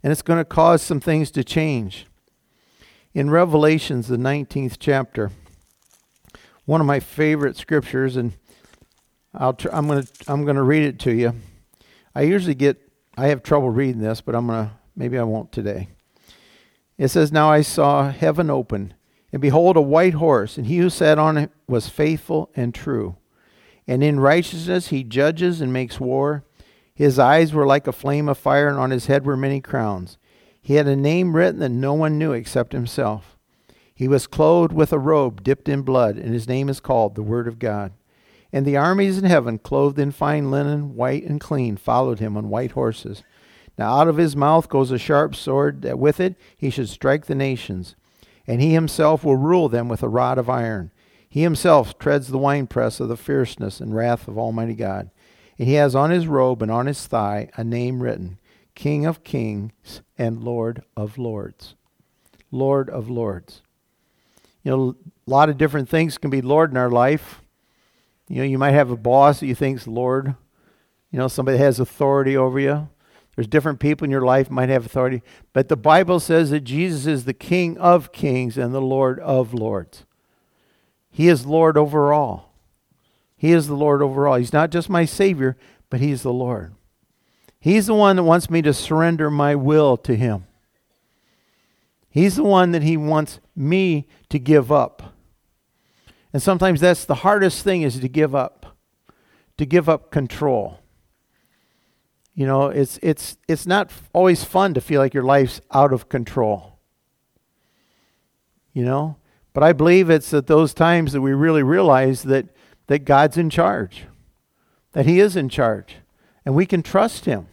and 0.00 0.12
it's 0.12 0.22
going 0.22 0.38
to 0.38 0.44
cause 0.44 0.80
some 0.80 1.00
things 1.00 1.32
to 1.32 1.42
change. 1.42 2.06
In 3.12 3.30
Revelations, 3.30 4.06
the 4.06 4.16
19th 4.16 4.76
chapter, 4.78 5.32
one 6.66 6.80
of 6.80 6.86
my 6.86 7.00
favorite 7.00 7.56
scriptures, 7.56 8.16
and 8.16 8.34
I'll 9.34 9.54
tr- 9.54 9.70
I'm 9.72 9.88
going 9.88 10.04
to 10.04 10.12
I'm 10.28 10.44
going 10.44 10.54
to 10.54 10.62
read 10.62 10.84
it 10.84 11.00
to 11.00 11.12
you. 11.12 11.34
I 12.14 12.22
usually 12.22 12.54
get 12.54 12.78
I 13.18 13.26
have 13.26 13.42
trouble 13.42 13.70
reading 13.70 14.00
this, 14.00 14.20
but 14.20 14.36
I'm 14.36 14.46
going 14.46 14.66
to 14.66 14.72
maybe 14.94 15.18
I 15.18 15.24
won't 15.24 15.50
today. 15.50 15.88
It 16.96 17.08
says, 17.08 17.32
Now 17.32 17.50
I 17.50 17.62
saw 17.62 18.12
heaven 18.12 18.50
open, 18.50 18.94
and 19.32 19.42
behold, 19.42 19.76
a 19.76 19.80
white 19.80 20.14
horse, 20.14 20.56
and 20.56 20.68
he 20.68 20.78
who 20.78 20.88
sat 20.88 21.18
on 21.18 21.36
it 21.36 21.50
was 21.66 21.88
faithful 21.88 22.52
and 22.54 22.72
true. 22.72 23.16
And 23.88 24.04
in 24.04 24.20
righteousness 24.20 24.88
he 24.88 25.02
judges 25.02 25.60
and 25.60 25.72
makes 25.72 25.98
war. 25.98 26.44
His 27.00 27.18
eyes 27.18 27.54
were 27.54 27.64
like 27.64 27.86
a 27.86 27.92
flame 27.92 28.28
of 28.28 28.36
fire, 28.36 28.68
and 28.68 28.78
on 28.78 28.90
his 28.90 29.06
head 29.06 29.24
were 29.24 29.34
many 29.34 29.62
crowns. 29.62 30.18
He 30.60 30.74
had 30.74 30.86
a 30.86 30.94
name 30.94 31.34
written 31.34 31.58
that 31.60 31.70
no 31.70 31.94
one 31.94 32.18
knew 32.18 32.32
except 32.32 32.74
himself. 32.74 33.38
He 33.94 34.06
was 34.06 34.26
clothed 34.26 34.74
with 34.74 34.92
a 34.92 34.98
robe 34.98 35.42
dipped 35.42 35.66
in 35.66 35.80
blood, 35.80 36.16
and 36.16 36.34
his 36.34 36.46
name 36.46 36.68
is 36.68 36.78
called 36.78 37.14
the 37.14 37.22
Word 37.22 37.48
of 37.48 37.58
God. 37.58 37.92
And 38.52 38.66
the 38.66 38.76
armies 38.76 39.16
in 39.16 39.24
heaven, 39.24 39.56
clothed 39.56 39.98
in 39.98 40.10
fine 40.10 40.50
linen, 40.50 40.94
white 40.94 41.24
and 41.24 41.40
clean, 41.40 41.78
followed 41.78 42.18
him 42.18 42.36
on 42.36 42.50
white 42.50 42.72
horses. 42.72 43.22
Now 43.78 43.98
out 43.98 44.08
of 44.08 44.18
his 44.18 44.36
mouth 44.36 44.68
goes 44.68 44.90
a 44.90 44.98
sharp 44.98 45.34
sword, 45.34 45.80
that 45.80 45.98
with 45.98 46.20
it 46.20 46.34
he 46.54 46.68
should 46.68 46.90
strike 46.90 47.24
the 47.24 47.34
nations. 47.34 47.96
And 48.46 48.60
he 48.60 48.74
himself 48.74 49.24
will 49.24 49.36
rule 49.36 49.70
them 49.70 49.88
with 49.88 50.02
a 50.02 50.08
rod 50.08 50.36
of 50.36 50.50
iron. 50.50 50.90
He 51.30 51.40
himself 51.40 51.98
treads 51.98 52.28
the 52.28 52.36
winepress 52.36 53.00
of 53.00 53.08
the 53.08 53.16
fierceness 53.16 53.80
and 53.80 53.96
wrath 53.96 54.28
of 54.28 54.36
Almighty 54.36 54.74
God. 54.74 55.08
And 55.60 55.68
he 55.68 55.74
has 55.74 55.94
on 55.94 56.08
his 56.08 56.26
robe 56.26 56.62
and 56.62 56.70
on 56.70 56.86
his 56.86 57.06
thigh 57.06 57.50
a 57.54 57.62
name 57.62 58.02
written 58.02 58.38
King 58.74 59.04
of 59.04 59.22
Kings 59.22 60.00
and 60.16 60.42
Lord 60.42 60.82
of 60.96 61.18
Lords. 61.18 61.74
Lord 62.50 62.88
of 62.88 63.10
Lords. 63.10 63.60
You 64.62 64.70
know, 64.70 64.96
a 65.26 65.30
lot 65.30 65.50
of 65.50 65.58
different 65.58 65.90
things 65.90 66.16
can 66.16 66.30
be 66.30 66.40
Lord 66.40 66.70
in 66.70 66.78
our 66.78 66.88
life. 66.88 67.42
You 68.26 68.36
know, 68.36 68.44
you 68.44 68.56
might 68.56 68.72
have 68.72 68.90
a 68.90 68.96
boss 68.96 69.40
that 69.40 69.48
you 69.48 69.54
think's 69.54 69.86
Lord. 69.86 70.34
You 71.10 71.18
know, 71.18 71.28
somebody 71.28 71.58
has 71.58 71.78
authority 71.78 72.38
over 72.38 72.58
you. 72.58 72.88
There's 73.36 73.46
different 73.46 73.80
people 73.80 74.06
in 74.06 74.10
your 74.10 74.24
life 74.24 74.50
might 74.50 74.70
have 74.70 74.86
authority, 74.86 75.22
but 75.52 75.68
the 75.68 75.76
Bible 75.76 76.20
says 76.20 76.48
that 76.50 76.60
Jesus 76.60 77.06
is 77.06 77.26
the 77.26 77.34
King 77.34 77.76
of 77.76 78.12
kings 78.12 78.56
and 78.56 78.72
the 78.72 78.80
Lord 78.80 79.20
of 79.20 79.52
lords. 79.52 80.06
He 81.10 81.28
is 81.28 81.44
Lord 81.44 81.76
over 81.76 82.14
all. 82.14 82.49
He 83.40 83.52
is 83.52 83.68
the 83.68 83.74
Lord 83.74 84.02
over 84.02 84.28
all. 84.28 84.36
He's 84.36 84.52
not 84.52 84.68
just 84.68 84.90
my 84.90 85.06
Savior, 85.06 85.56
but 85.88 85.98
He's 85.98 86.20
the 86.20 86.32
Lord. 86.32 86.74
He's 87.58 87.86
the 87.86 87.94
one 87.94 88.16
that 88.16 88.22
wants 88.22 88.50
me 88.50 88.60
to 88.60 88.74
surrender 88.74 89.30
my 89.30 89.54
will 89.54 89.96
to 89.96 90.14
Him. 90.14 90.44
He's 92.10 92.36
the 92.36 92.44
one 92.44 92.72
that 92.72 92.82
He 92.82 92.98
wants 92.98 93.40
me 93.56 94.06
to 94.28 94.38
give 94.38 94.70
up. 94.70 95.14
And 96.34 96.42
sometimes 96.42 96.82
that's 96.82 97.06
the 97.06 97.14
hardest 97.14 97.64
thing 97.64 97.80
is 97.80 97.98
to 98.00 98.08
give 98.10 98.34
up, 98.34 98.76
to 99.56 99.64
give 99.64 99.88
up 99.88 100.10
control. 100.10 100.80
You 102.34 102.44
know, 102.44 102.66
it's 102.66 102.98
it's 103.02 103.38
it's 103.48 103.66
not 103.66 103.90
always 104.12 104.44
fun 104.44 104.74
to 104.74 104.82
feel 104.82 105.00
like 105.00 105.14
your 105.14 105.24
life's 105.24 105.62
out 105.72 105.94
of 105.94 106.10
control. 106.10 106.78
You 108.74 108.84
know, 108.84 109.16
but 109.54 109.62
I 109.62 109.72
believe 109.72 110.10
it's 110.10 110.34
at 110.34 110.46
those 110.46 110.74
times 110.74 111.12
that 111.14 111.22
we 111.22 111.32
really 111.32 111.62
realize 111.62 112.24
that 112.24 112.54
that 112.90 113.04
God's 113.04 113.36
in 113.36 113.50
charge. 113.50 114.06
That 114.94 115.06
he 115.06 115.20
is 115.20 115.36
in 115.36 115.48
charge. 115.48 115.98
And 116.44 116.56
we 116.56 116.66
can 116.66 116.82
trust 116.82 117.24
him. 117.24 117.46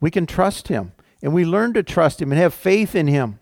We 0.00 0.10
can 0.10 0.26
trust 0.26 0.68
him. 0.68 0.92
And 1.22 1.32
we 1.32 1.46
learn 1.46 1.72
to 1.72 1.82
trust 1.82 2.20
him 2.20 2.30
and 2.30 2.38
have 2.38 2.52
faith 2.52 2.94
in 2.94 3.06
him 3.06 3.40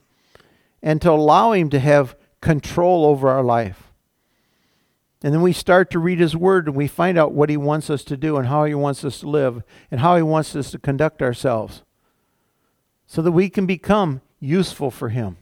and 0.81 1.03
to 1.03 1.11
allow 1.11 1.51
him 1.51 1.71
to 1.71 1.81
have 1.81 2.15
control 2.41 3.05
over 3.05 3.29
our 3.29 3.43
life. 3.43 3.93
And 5.25 5.35
then 5.35 5.43
we 5.43 5.53
start 5.53 5.91
to 5.91 5.99
read 5.99 6.21
His 6.21 6.37
Word 6.37 6.69
and 6.69 6.77
we 6.77 6.87
find 6.87 7.19
out 7.19 7.33
what 7.33 7.51
He 7.51 7.57
wants 7.57 7.91
us 7.91 8.05
to 8.05 8.17
do 8.17 8.37
and 8.37 8.47
how 8.47 8.65
He 8.65 8.75
wants 8.77 9.05
us 9.05 9.19
to 9.19 9.29
live 9.29 9.65
and 9.91 9.99
how 9.99 10.15
He 10.15 10.23
wants 10.23 10.55
us 10.55 10.71
to 10.71 10.79
conduct 10.79 11.21
ourselves 11.21 11.83
so 13.09 13.23
that 13.23 13.33
we 13.33 13.51
can 13.51 13.67
become 13.67 14.21
useful 14.39 14.93
for 14.93 15.09
Him, 15.09 15.37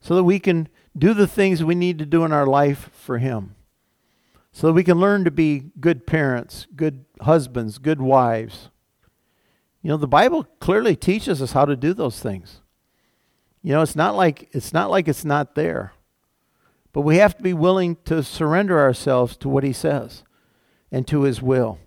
so 0.00 0.16
that 0.16 0.24
we 0.24 0.38
can 0.38 0.70
do 0.96 1.12
the 1.12 1.26
things 1.26 1.62
we 1.62 1.74
need 1.74 1.98
to 1.98 2.06
do 2.06 2.24
in 2.24 2.32
our 2.32 2.46
life 2.46 2.88
for 2.94 3.18
Him, 3.18 3.56
so 4.52 4.66
that 4.66 4.72
we 4.72 4.84
can 4.84 4.98
learn 4.98 5.24
to 5.24 5.30
be 5.30 5.70
good 5.80 6.06
parents, 6.06 6.66
good 6.74 7.04
husbands, 7.22 7.78
good 7.78 8.00
wives. 8.00 8.70
You 9.82 9.90
know, 9.90 9.96
the 9.96 10.08
Bible 10.08 10.44
clearly 10.60 10.96
teaches 10.96 11.40
us 11.40 11.52
how 11.52 11.64
to 11.64 11.76
do 11.76 11.94
those 11.94 12.20
things. 12.20 12.60
You 13.62 13.72
know, 13.72 13.82
it's 13.82 13.96
not 13.96 14.16
like 14.16 14.48
it's 14.52 14.72
not 14.72 14.90
like 14.90 15.08
it's 15.08 15.24
not 15.24 15.54
there. 15.54 15.92
But 16.92 17.02
we 17.02 17.16
have 17.16 17.36
to 17.36 17.42
be 17.42 17.54
willing 17.54 17.96
to 18.06 18.22
surrender 18.22 18.80
ourselves 18.80 19.36
to 19.38 19.48
what 19.48 19.62
he 19.62 19.72
says 19.72 20.24
and 20.90 21.06
to 21.06 21.22
his 21.22 21.40
will. 21.40 21.78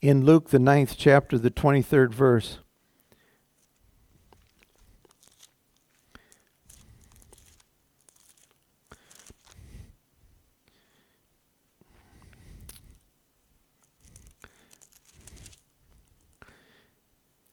In 0.00 0.24
Luke, 0.24 0.50
the 0.50 0.58
ninth 0.58 0.96
chapter, 0.96 1.38
the 1.38 1.50
23rd 1.50 2.12
verse, 2.12 2.58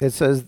it 0.06 0.13
says, 0.13 0.46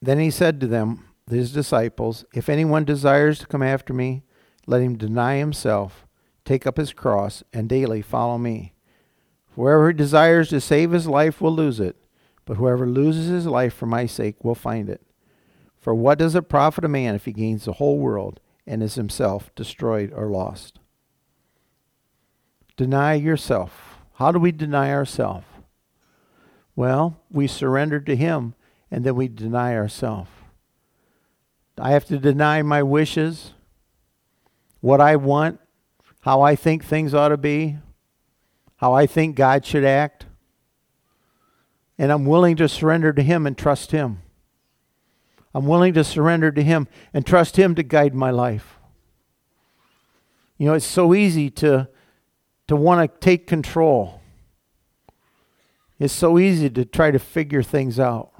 Then 0.00 0.18
he 0.18 0.30
said 0.30 0.60
to 0.60 0.66
them, 0.66 1.04
his 1.30 1.52
disciples, 1.52 2.24
If 2.34 2.48
anyone 2.48 2.84
desires 2.84 3.38
to 3.40 3.46
come 3.46 3.62
after 3.62 3.92
me, 3.92 4.22
let 4.66 4.82
him 4.82 4.96
deny 4.96 5.36
himself, 5.36 6.06
take 6.44 6.66
up 6.66 6.76
his 6.76 6.92
cross, 6.92 7.42
and 7.52 7.68
daily 7.68 8.02
follow 8.02 8.38
me. 8.38 8.74
Whoever 9.54 9.92
desires 9.92 10.48
to 10.50 10.60
save 10.60 10.92
his 10.92 11.06
life 11.06 11.40
will 11.40 11.54
lose 11.54 11.80
it, 11.80 11.96
but 12.44 12.56
whoever 12.56 12.86
loses 12.86 13.28
his 13.28 13.46
life 13.46 13.74
for 13.74 13.86
my 13.86 14.06
sake 14.06 14.44
will 14.44 14.54
find 14.54 14.88
it. 14.88 15.02
For 15.78 15.94
what 15.94 16.18
does 16.18 16.34
it 16.34 16.48
profit 16.48 16.84
a 16.84 16.88
man 16.88 17.14
if 17.14 17.24
he 17.24 17.32
gains 17.32 17.64
the 17.64 17.74
whole 17.74 17.98
world 17.98 18.40
and 18.66 18.82
is 18.82 18.94
himself 18.94 19.52
destroyed 19.54 20.12
or 20.14 20.26
lost? 20.26 20.78
Deny 22.76 23.14
yourself. 23.14 23.98
How 24.14 24.32
do 24.32 24.38
we 24.38 24.52
deny 24.52 24.92
ourselves? 24.92 25.46
Well, 26.74 27.20
we 27.30 27.46
surrender 27.46 28.00
to 28.00 28.16
him 28.16 28.54
and 28.92 29.04
then 29.04 29.16
we 29.16 29.26
deny 29.26 29.74
ourselves. 29.74 30.30
I 31.78 31.92
have 31.92 32.04
to 32.04 32.18
deny 32.18 32.60
my 32.60 32.82
wishes, 32.82 33.54
what 34.80 35.00
I 35.00 35.16
want, 35.16 35.58
how 36.20 36.42
I 36.42 36.54
think 36.54 36.84
things 36.84 37.14
ought 37.14 37.30
to 37.30 37.38
be, 37.38 37.78
how 38.76 38.92
I 38.92 39.06
think 39.06 39.34
God 39.34 39.64
should 39.64 39.84
act. 39.84 40.26
And 41.96 42.12
I'm 42.12 42.26
willing 42.26 42.56
to 42.56 42.68
surrender 42.68 43.14
to 43.14 43.22
Him 43.22 43.46
and 43.46 43.56
trust 43.56 43.92
Him. 43.92 44.20
I'm 45.54 45.66
willing 45.66 45.94
to 45.94 46.04
surrender 46.04 46.52
to 46.52 46.62
Him 46.62 46.86
and 47.14 47.24
trust 47.24 47.56
Him 47.56 47.74
to 47.76 47.82
guide 47.82 48.14
my 48.14 48.30
life. 48.30 48.78
You 50.58 50.66
know, 50.66 50.74
it's 50.74 50.84
so 50.84 51.14
easy 51.14 51.48
to, 51.50 51.88
to 52.68 52.76
want 52.76 53.10
to 53.10 53.20
take 53.20 53.46
control. 53.46 54.20
It's 55.98 56.12
so 56.12 56.38
easy 56.38 56.68
to 56.68 56.84
try 56.84 57.10
to 57.10 57.18
figure 57.18 57.62
things 57.62 57.98
out. 57.98 58.31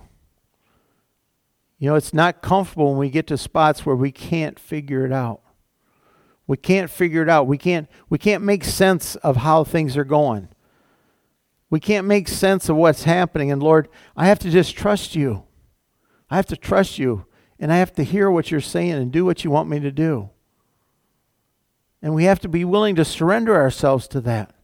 You 1.83 1.88
know, 1.88 1.97
it's 1.97 2.14
not 2.14 2.42
comfortable 2.42 2.90
when 2.90 2.99
we 2.99 3.11
get 3.11 3.27
to 3.27 3.37
spots 3.37 3.85
where 3.85 3.97
we 3.97 4.12
can't 4.12 4.57
figure 4.57 5.05
it 5.05 5.11
out. 5.11 5.40
We 6.47 6.57
can't 6.57 6.88
figure 6.88 7.25
it 7.25 7.29
out. 7.29 7.49
We 7.49 7.59
can't 7.59 7.88
we 8.09 8.18
can't 8.18 8.45
make 8.45 8.62
sense 8.62 9.16
of 9.16 9.38
how 9.38 9.64
things 9.64 9.97
are 9.97 10.05
going. 10.05 10.47
We 11.71 11.81
can't 11.81 12.07
make 12.07 12.29
sense 12.29 12.68
of 12.68 12.77
what's 12.77 13.03
happening 13.03 13.51
and 13.51 13.61
Lord, 13.61 13.88
I 14.16 14.27
have 14.27 14.38
to 14.38 14.51
just 14.51 14.77
trust 14.77 15.16
you. 15.16 15.42
I 16.31 16.37
have 16.37 16.47
to 16.47 16.57
trust 16.57 17.01
you 17.01 17.27
and 17.59 17.73
I 17.73 17.79
have 17.79 17.92
to 17.95 18.05
hear 18.05 18.31
what 18.31 18.53
you're 18.53 18.61
saying 18.61 18.92
and 18.92 19.11
do 19.11 19.25
what 19.25 19.42
you 19.42 19.51
want 19.51 19.68
me 19.68 19.81
to 19.81 19.90
do. 19.90 20.31
And 22.01 22.14
we 22.14 22.23
have 22.27 22.38
to 22.42 22.49
be 22.49 22.64
willing 22.64 22.95
to 22.95 23.05
surrender 23.05 23.57
ourselves 23.57 24.07
to 24.09 24.21
that. 24.21 24.55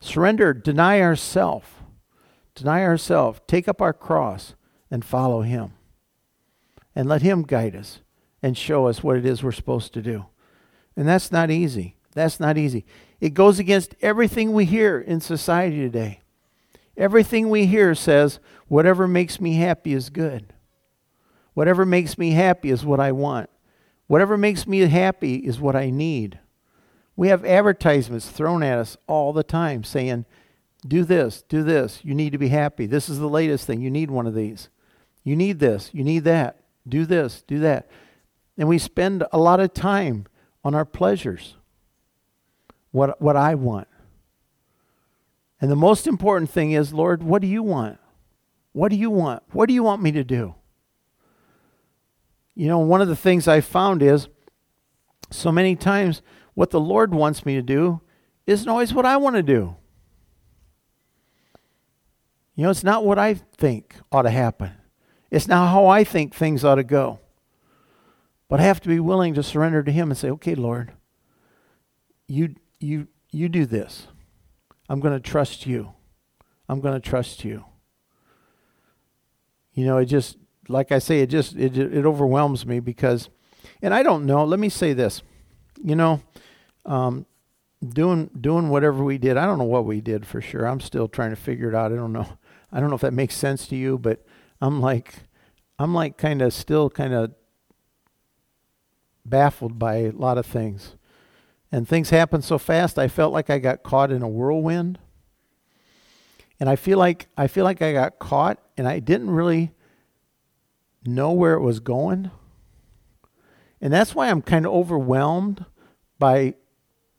Surrender, 0.00 0.54
deny 0.54 1.00
ourselves. 1.00 1.66
Deny 2.54 2.84
ourselves, 2.84 3.40
take 3.48 3.66
up 3.66 3.82
our 3.82 3.92
cross 3.92 4.54
and 4.92 5.02
follow 5.02 5.40
him. 5.40 5.72
And 6.94 7.08
let 7.08 7.22
him 7.22 7.42
guide 7.42 7.74
us 7.74 8.00
and 8.42 8.56
show 8.56 8.86
us 8.86 9.02
what 9.02 9.16
it 9.16 9.24
is 9.24 9.42
we're 9.42 9.50
supposed 9.50 9.94
to 9.94 10.02
do. 10.02 10.26
And 10.94 11.08
that's 11.08 11.32
not 11.32 11.50
easy. 11.50 11.96
That's 12.12 12.38
not 12.38 12.58
easy. 12.58 12.84
It 13.18 13.30
goes 13.30 13.58
against 13.58 13.94
everything 14.02 14.52
we 14.52 14.66
hear 14.66 15.00
in 15.00 15.22
society 15.22 15.78
today. 15.78 16.20
Everything 16.94 17.48
we 17.48 17.64
hear 17.64 17.94
says, 17.94 18.38
whatever 18.68 19.08
makes 19.08 19.40
me 19.40 19.54
happy 19.54 19.94
is 19.94 20.10
good. 20.10 20.52
Whatever 21.54 21.86
makes 21.86 22.18
me 22.18 22.32
happy 22.32 22.70
is 22.70 22.84
what 22.84 23.00
I 23.00 23.12
want. 23.12 23.48
Whatever 24.08 24.36
makes 24.36 24.66
me 24.66 24.80
happy 24.80 25.36
is 25.36 25.58
what 25.58 25.74
I 25.74 25.88
need. 25.88 26.38
We 27.16 27.28
have 27.28 27.46
advertisements 27.46 28.28
thrown 28.28 28.62
at 28.62 28.78
us 28.78 28.98
all 29.06 29.32
the 29.32 29.42
time 29.42 29.84
saying, 29.84 30.26
do 30.86 31.04
this, 31.04 31.42
do 31.48 31.62
this. 31.62 32.00
You 32.02 32.14
need 32.14 32.32
to 32.32 32.38
be 32.38 32.48
happy. 32.48 32.84
This 32.84 33.08
is 33.08 33.18
the 33.18 33.28
latest 33.28 33.66
thing. 33.66 33.80
You 33.80 33.90
need 33.90 34.10
one 34.10 34.26
of 34.26 34.34
these. 34.34 34.68
You 35.24 35.36
need 35.36 35.58
this. 35.58 35.90
You 35.92 36.04
need 36.04 36.24
that. 36.24 36.62
Do 36.88 37.06
this, 37.06 37.42
do 37.42 37.60
that. 37.60 37.88
And 38.58 38.68
we 38.68 38.78
spend 38.78 39.24
a 39.32 39.38
lot 39.38 39.60
of 39.60 39.72
time 39.72 40.26
on 40.64 40.74
our 40.74 40.84
pleasures, 40.84 41.56
what, 42.90 43.20
what 43.20 43.36
I 43.36 43.54
want. 43.54 43.88
And 45.60 45.70
the 45.70 45.76
most 45.76 46.06
important 46.06 46.50
thing 46.50 46.72
is, 46.72 46.92
Lord, 46.92 47.22
what 47.22 47.40
do 47.40 47.48
you 47.48 47.62
want? 47.62 47.98
What 48.72 48.90
do 48.90 48.96
you 48.96 49.10
want? 49.10 49.42
What 49.52 49.68
do 49.68 49.74
you 49.74 49.82
want 49.82 50.02
me 50.02 50.12
to 50.12 50.24
do? 50.24 50.54
You 52.54 52.66
know, 52.68 52.80
one 52.80 53.00
of 53.00 53.08
the 53.08 53.16
things 53.16 53.48
I 53.48 53.60
found 53.60 54.02
is 54.02 54.28
so 55.30 55.50
many 55.50 55.76
times 55.76 56.20
what 56.54 56.70
the 56.70 56.80
Lord 56.80 57.14
wants 57.14 57.46
me 57.46 57.54
to 57.54 57.62
do 57.62 58.00
isn't 58.46 58.68
always 58.68 58.92
what 58.92 59.06
I 59.06 59.16
want 59.16 59.36
to 59.36 59.42
do. 59.42 59.76
You 62.54 62.64
know, 62.64 62.70
it's 62.70 62.84
not 62.84 63.04
what 63.04 63.18
I 63.18 63.34
think 63.34 63.96
ought 64.10 64.22
to 64.22 64.30
happen. 64.30 64.72
It's 65.32 65.48
not 65.48 65.72
how 65.72 65.86
I 65.86 66.04
think 66.04 66.34
things 66.34 66.62
ought 66.62 66.74
to 66.74 66.84
go. 66.84 67.18
But 68.50 68.60
I 68.60 68.64
have 68.64 68.82
to 68.82 68.88
be 68.88 69.00
willing 69.00 69.32
to 69.32 69.42
surrender 69.42 69.82
to 69.82 69.90
Him 69.90 70.10
and 70.10 70.18
say, 70.18 70.28
okay, 70.28 70.54
Lord, 70.54 70.92
you, 72.28 72.54
you, 72.78 73.08
you 73.30 73.48
do 73.48 73.64
this. 73.64 74.08
I'm 74.90 75.00
going 75.00 75.14
to 75.14 75.30
trust 75.30 75.64
you. 75.66 75.94
I'm 76.68 76.82
going 76.82 77.00
to 77.00 77.08
trust 77.08 77.46
you. 77.46 77.64
You 79.72 79.86
know, 79.86 79.96
it 79.96 80.04
just, 80.04 80.36
like 80.68 80.92
I 80.92 80.98
say, 80.98 81.20
it 81.20 81.28
just, 81.28 81.56
it, 81.56 81.78
it 81.78 82.04
overwhelms 82.04 82.66
me 82.66 82.78
because, 82.78 83.30
and 83.80 83.94
I 83.94 84.02
don't 84.02 84.26
know, 84.26 84.44
let 84.44 84.60
me 84.60 84.68
say 84.68 84.92
this. 84.92 85.22
You 85.82 85.96
know, 85.96 86.20
um, 86.84 87.24
doing 87.82 88.30
doing 88.38 88.68
whatever 88.68 89.02
we 89.02 89.16
did. 89.16 89.38
I 89.38 89.46
don't 89.46 89.58
know 89.58 89.64
what 89.64 89.86
we 89.86 90.02
did 90.02 90.26
for 90.26 90.42
sure. 90.42 90.66
I'm 90.66 90.80
still 90.80 91.08
trying 91.08 91.30
to 91.30 91.36
figure 91.36 91.70
it 91.70 91.74
out. 91.74 91.90
I 91.90 91.96
don't 91.96 92.12
know. 92.12 92.38
I 92.70 92.80
don't 92.80 92.90
know 92.90 92.96
if 92.96 93.00
that 93.00 93.14
makes 93.14 93.34
sense 93.34 93.66
to 93.68 93.76
you, 93.76 93.98
but 93.98 94.24
I'm 94.62 94.80
like 94.80 95.14
I'm 95.78 95.92
like 95.92 96.16
kind 96.16 96.40
of 96.40 96.54
still 96.54 96.88
kind 96.88 97.12
of 97.12 97.34
baffled 99.24 99.78
by 99.78 99.96
a 99.96 100.10
lot 100.12 100.38
of 100.38 100.46
things. 100.46 100.96
And 101.72 101.88
things 101.88 102.10
happen 102.10 102.42
so 102.42 102.58
fast, 102.58 102.98
I 102.98 103.08
felt 103.08 103.32
like 103.32 103.50
I 103.50 103.58
got 103.58 103.82
caught 103.82 104.12
in 104.12 104.22
a 104.22 104.28
whirlwind. 104.28 104.98
And 106.60 106.68
I 106.68 106.76
feel 106.76 106.96
like 106.96 107.26
I 107.36 107.48
feel 107.48 107.64
like 107.64 107.82
I 107.82 107.92
got 107.92 108.20
caught 108.20 108.62
and 108.76 108.86
I 108.86 109.00
didn't 109.00 109.30
really 109.30 109.72
know 111.04 111.32
where 111.32 111.54
it 111.54 111.60
was 111.60 111.80
going. 111.80 112.30
And 113.80 113.92
that's 113.92 114.14
why 114.14 114.30
I'm 114.30 114.42
kind 114.42 114.64
of 114.64 114.72
overwhelmed 114.72 115.64
by 116.20 116.54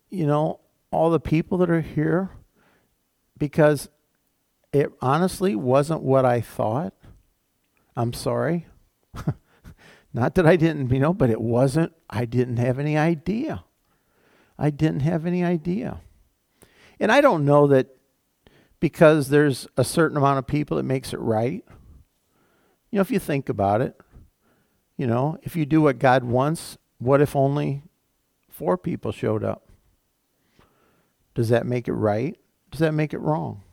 you 0.09 0.25
know 0.25 0.61
all 0.91 1.09
the 1.09 1.19
people 1.19 1.57
that 1.57 1.69
are 1.69 1.81
here 1.81 2.29
because 3.37 3.89
it 4.71 4.93
honestly 5.01 5.55
wasn't 5.55 6.03
what 6.03 6.23
I 6.23 6.39
thought. 6.39 6.93
I'm 7.95 8.13
sorry. 8.13 8.67
Not 10.13 10.35
that 10.35 10.45
I 10.45 10.55
didn't, 10.55 10.91
you 10.91 10.99
know, 10.99 11.13
but 11.13 11.29
it 11.29 11.41
wasn't, 11.41 11.93
I 12.09 12.25
didn't 12.25 12.57
have 12.57 12.79
any 12.79 12.97
idea. 12.97 13.63
I 14.57 14.69
didn't 14.69 15.01
have 15.01 15.25
any 15.25 15.43
idea. 15.43 16.01
And 16.99 17.11
I 17.11 17.21
don't 17.21 17.45
know 17.45 17.67
that 17.67 17.95
because 18.79 19.29
there's 19.29 19.67
a 19.77 19.83
certain 19.83 20.17
amount 20.17 20.39
of 20.39 20.47
people 20.47 20.77
it 20.77 20.83
makes 20.83 21.13
it 21.13 21.19
right. 21.19 21.63
You 22.91 22.97
know, 22.97 23.01
if 23.01 23.09
you 23.09 23.19
think 23.19 23.49
about 23.49 23.81
it, 23.81 23.99
you 24.97 25.07
know, 25.07 25.37
if 25.41 25.55
you 25.55 25.65
do 25.65 25.81
what 25.81 25.99
God 25.99 26.23
wants, 26.23 26.77
what 26.99 27.21
if 27.21 27.35
only 27.35 27.81
four 28.49 28.77
people 28.77 29.11
showed 29.11 29.43
up? 29.43 29.67
Does 31.33 31.49
that 31.49 31.65
make 31.65 31.87
it 31.87 31.93
right? 31.93 32.37
Does 32.69 32.79
that 32.79 32.93
make 32.93 33.13
it 33.13 33.19
wrong? 33.19 33.63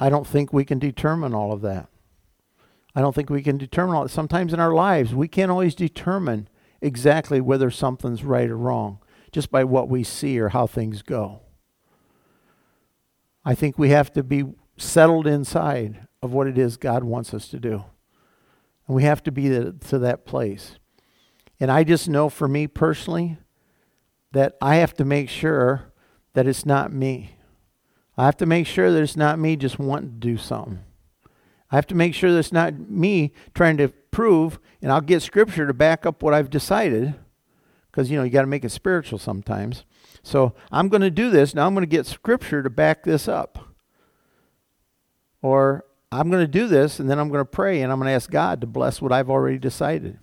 I 0.00 0.08
don't 0.08 0.26
think 0.26 0.52
we 0.52 0.64
can 0.64 0.78
determine 0.78 1.34
all 1.34 1.52
of 1.52 1.60
that. 1.60 1.88
I 2.94 3.00
don't 3.00 3.14
think 3.14 3.30
we 3.30 3.42
can 3.42 3.58
determine 3.58 3.96
all. 3.96 4.08
Sometimes 4.08 4.52
in 4.52 4.60
our 4.60 4.74
lives, 4.74 5.14
we 5.14 5.28
can't 5.28 5.50
always 5.50 5.74
determine 5.74 6.48
exactly 6.80 7.40
whether 7.40 7.70
something's 7.70 8.24
right 8.24 8.50
or 8.50 8.56
wrong 8.56 8.98
just 9.30 9.50
by 9.50 9.64
what 9.64 9.88
we 9.88 10.04
see 10.04 10.38
or 10.38 10.50
how 10.50 10.66
things 10.66 11.00
go. 11.02 11.40
I 13.44 13.54
think 13.54 13.78
we 13.78 13.88
have 13.88 14.12
to 14.12 14.22
be 14.22 14.44
settled 14.76 15.26
inside 15.26 16.06
of 16.22 16.32
what 16.32 16.46
it 16.46 16.58
is 16.58 16.76
God 16.76 17.02
wants 17.02 17.32
us 17.32 17.48
to 17.48 17.58
do. 17.58 17.84
And 18.86 18.96
we 18.96 19.04
have 19.04 19.22
to 19.24 19.32
be 19.32 19.48
to 19.48 19.98
that 19.98 20.26
place. 20.26 20.76
And 21.58 21.70
I 21.70 21.84
just 21.84 22.08
know 22.08 22.28
for 22.28 22.46
me 22.46 22.66
personally 22.66 23.38
that 24.32 24.56
I 24.60 24.76
have 24.76 24.94
to 24.94 25.04
make 25.04 25.28
sure 25.28 25.92
that 26.34 26.46
it's 26.46 26.66
not 26.66 26.92
me. 26.92 27.36
I 28.16 28.26
have 28.26 28.36
to 28.38 28.46
make 28.46 28.66
sure 28.66 28.92
that 28.92 29.02
it's 29.02 29.16
not 29.16 29.38
me 29.38 29.56
just 29.56 29.78
wanting 29.78 30.10
to 30.10 30.16
do 30.16 30.36
something. 30.36 30.80
I 31.72 31.76
have 31.76 31.86
to 31.86 31.94
make 31.94 32.14
sure 32.14 32.32
that's 32.32 32.52
not 32.52 32.78
me 32.78 33.32
trying 33.54 33.78
to 33.78 33.88
prove, 33.88 34.60
and 34.82 34.92
I'll 34.92 35.00
get 35.00 35.22
scripture 35.22 35.66
to 35.66 35.72
back 35.72 36.04
up 36.04 36.22
what 36.22 36.34
I've 36.34 36.50
decided, 36.50 37.14
because 37.90 38.10
you 38.10 38.18
know 38.18 38.24
you 38.24 38.30
got 38.30 38.42
to 38.42 38.46
make 38.46 38.64
it 38.64 38.70
spiritual 38.70 39.18
sometimes. 39.18 39.84
So 40.22 40.52
I'm 40.70 40.88
going 40.88 41.00
to 41.00 41.10
do 41.10 41.30
this. 41.30 41.54
Now 41.54 41.66
I'm 41.66 41.74
going 41.74 41.82
to 41.82 41.86
get 41.86 42.06
scripture 42.06 42.62
to 42.62 42.68
back 42.70 43.04
this 43.04 43.26
up. 43.26 43.58
Or 45.40 45.86
I'm 46.12 46.30
going 46.30 46.44
to 46.44 46.46
do 46.46 46.68
this, 46.68 47.00
and 47.00 47.08
then 47.08 47.18
I'm 47.18 47.30
going 47.30 47.40
to 47.40 47.46
pray, 47.46 47.80
and 47.80 47.90
I'm 47.90 47.98
going 47.98 48.08
to 48.08 48.14
ask 48.14 48.30
God 48.30 48.60
to 48.60 48.66
bless 48.66 49.00
what 49.00 49.10
I've 49.10 49.30
already 49.30 49.58
decided. 49.58 50.18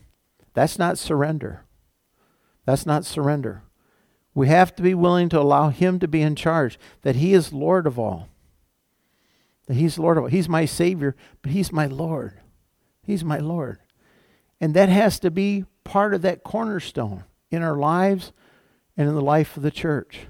That's 0.54 0.78
not 0.78 1.00
surrender. 1.00 1.66
That's 2.66 2.86
not 2.86 3.06
surrender. 3.06 3.64
We 4.36 4.50
have 4.50 4.76
to 4.76 4.84
be 4.84 4.94
willing 4.94 5.30
to 5.30 5.40
allow 5.40 5.70
Him 5.70 5.98
to 6.00 6.08
be 6.08 6.22
in 6.22 6.36
charge, 6.36 6.80
that 7.02 7.16
He 7.16 7.34
is 7.34 7.52
Lord 7.52 7.88
of 7.88 7.98
all 7.98 8.28
that 9.70 9.76
He's 9.76 10.00
Lord 10.00 10.18
of 10.18 10.24
all. 10.24 10.30
He's 10.32 10.50
my 10.50 10.66
Savior, 10.66 11.16
but 11.44 11.52
He's 11.52 11.72
my 11.72 11.86
Lord. 11.86 12.42
He's 13.04 13.24
my 13.24 13.38
Lord. 13.38 13.78
And 14.60 14.74
that 14.74 14.90
has 14.90 15.20
to 15.20 15.30
be 15.30 15.66
part 15.84 16.16
of 16.16 16.24
that 16.24 16.44
cornerstone 16.44 17.24
in 17.52 17.62
our 17.62 17.78
lives 17.78 18.34
and 18.98 19.08
in 19.08 19.14
the 19.14 19.22
life 19.22 19.56
of 19.56 19.62
the 19.62 19.70
church. 19.70 20.22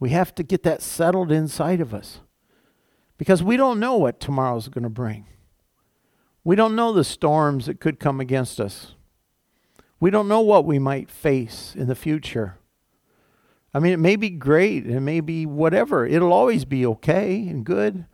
We 0.00 0.10
have 0.10 0.34
to 0.34 0.42
get 0.42 0.62
that 0.62 0.80
settled 0.80 1.30
inside 1.30 1.82
of 1.82 1.92
us 1.92 2.20
because 3.18 3.42
we 3.42 3.58
don't 3.58 3.78
know 3.78 3.96
what 3.96 4.18
tomorrow's 4.18 4.68
going 4.68 4.84
to 4.84 4.88
bring. 4.88 5.26
We 6.42 6.56
don't 6.56 6.74
know 6.74 6.94
the 6.94 7.04
storms 7.04 7.66
that 7.66 7.80
could 7.80 8.00
come 8.00 8.18
against 8.18 8.58
us. 8.58 8.94
We 10.00 10.08
don't 10.08 10.28
know 10.28 10.40
what 10.40 10.64
we 10.64 10.78
might 10.78 11.10
face 11.10 11.74
in 11.76 11.86
the 11.86 11.94
future. 11.94 12.56
I 13.74 13.78
mean, 13.78 13.92
it 13.92 13.98
may 13.98 14.16
be 14.16 14.30
great, 14.30 14.86
it 14.86 15.00
may 15.00 15.20
be 15.20 15.44
whatever. 15.44 16.06
It'll 16.06 16.32
always 16.32 16.64
be 16.64 16.86
okay 16.86 17.46
and 17.46 17.62
good 17.62 18.06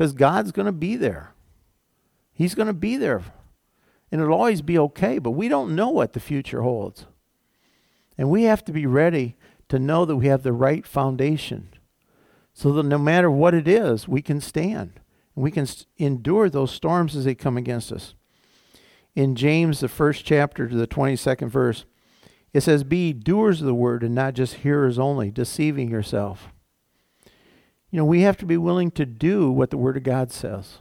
because 0.00 0.14
God's 0.14 0.50
going 0.50 0.64
to 0.64 0.72
be 0.72 0.96
there. 0.96 1.34
He's 2.32 2.54
going 2.54 2.68
to 2.68 2.72
be 2.72 2.96
there. 2.96 3.20
And 4.10 4.22
it'll 4.22 4.32
always 4.32 4.62
be 4.62 4.78
okay, 4.78 5.18
but 5.18 5.32
we 5.32 5.46
don't 5.46 5.76
know 5.76 5.90
what 5.90 6.14
the 6.14 6.20
future 6.20 6.62
holds. 6.62 7.04
And 8.16 8.30
we 8.30 8.44
have 8.44 8.64
to 8.64 8.72
be 8.72 8.86
ready 8.86 9.36
to 9.68 9.78
know 9.78 10.06
that 10.06 10.16
we 10.16 10.28
have 10.28 10.42
the 10.42 10.54
right 10.54 10.86
foundation 10.86 11.68
so 12.54 12.72
that 12.72 12.84
no 12.84 12.96
matter 12.96 13.30
what 13.30 13.52
it 13.52 13.68
is, 13.68 14.08
we 14.08 14.22
can 14.22 14.40
stand. 14.40 15.00
And 15.36 15.44
we 15.44 15.50
can 15.50 15.66
endure 15.98 16.48
those 16.48 16.70
storms 16.70 17.14
as 17.14 17.26
they 17.26 17.34
come 17.34 17.58
against 17.58 17.92
us. 17.92 18.14
In 19.14 19.36
James, 19.36 19.80
the 19.80 19.88
first 19.88 20.24
chapter 20.24 20.66
to 20.66 20.74
the 20.74 20.86
22nd 20.86 21.50
verse, 21.50 21.84
it 22.54 22.62
says, 22.62 22.84
Be 22.84 23.12
doers 23.12 23.60
of 23.60 23.66
the 23.66 23.74
word 23.74 24.02
and 24.02 24.14
not 24.14 24.32
just 24.32 24.54
hearers 24.54 24.98
only, 24.98 25.30
deceiving 25.30 25.90
yourself. 25.90 26.54
You 27.90 27.98
know, 27.98 28.04
we 28.04 28.20
have 28.22 28.36
to 28.38 28.46
be 28.46 28.56
willing 28.56 28.90
to 28.92 29.04
do 29.04 29.50
what 29.50 29.70
the 29.70 29.76
word 29.76 29.96
of 29.96 30.02
God 30.02 30.30
says. 30.30 30.78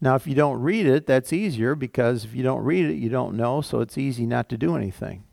Now, 0.00 0.14
if 0.14 0.26
you 0.26 0.34
don't 0.34 0.60
read 0.60 0.86
it, 0.86 1.06
that's 1.06 1.32
easier 1.32 1.74
because 1.74 2.24
if 2.24 2.34
you 2.34 2.42
don't 2.42 2.62
read 2.62 2.84
it, 2.84 2.96
you 2.96 3.08
don't 3.08 3.36
know, 3.36 3.62
so 3.62 3.80
it's 3.80 3.96
easy 3.96 4.26
not 4.26 4.48
to 4.50 4.58
do 4.58 4.76
anything. 4.76 5.24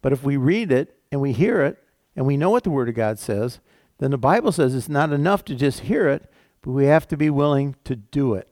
But 0.00 0.12
if 0.12 0.22
we 0.22 0.36
read 0.36 0.70
it 0.70 0.96
and 1.10 1.20
we 1.20 1.32
hear 1.32 1.60
it 1.62 1.78
and 2.14 2.24
we 2.24 2.36
know 2.36 2.50
what 2.50 2.62
the 2.62 2.70
Word 2.70 2.88
of 2.88 2.94
God 2.94 3.18
says, 3.18 3.58
then 3.98 4.12
the 4.12 4.18
Bible 4.18 4.52
says 4.52 4.74
it's 4.74 4.88
not 4.88 5.12
enough 5.12 5.44
to 5.46 5.54
just 5.56 5.80
hear 5.80 6.08
it, 6.08 6.30
but 6.62 6.70
we 6.70 6.86
have 6.86 7.08
to 7.08 7.16
be 7.16 7.30
willing 7.30 7.74
to 7.84 7.96
do 7.96 8.34
it. 8.34 8.48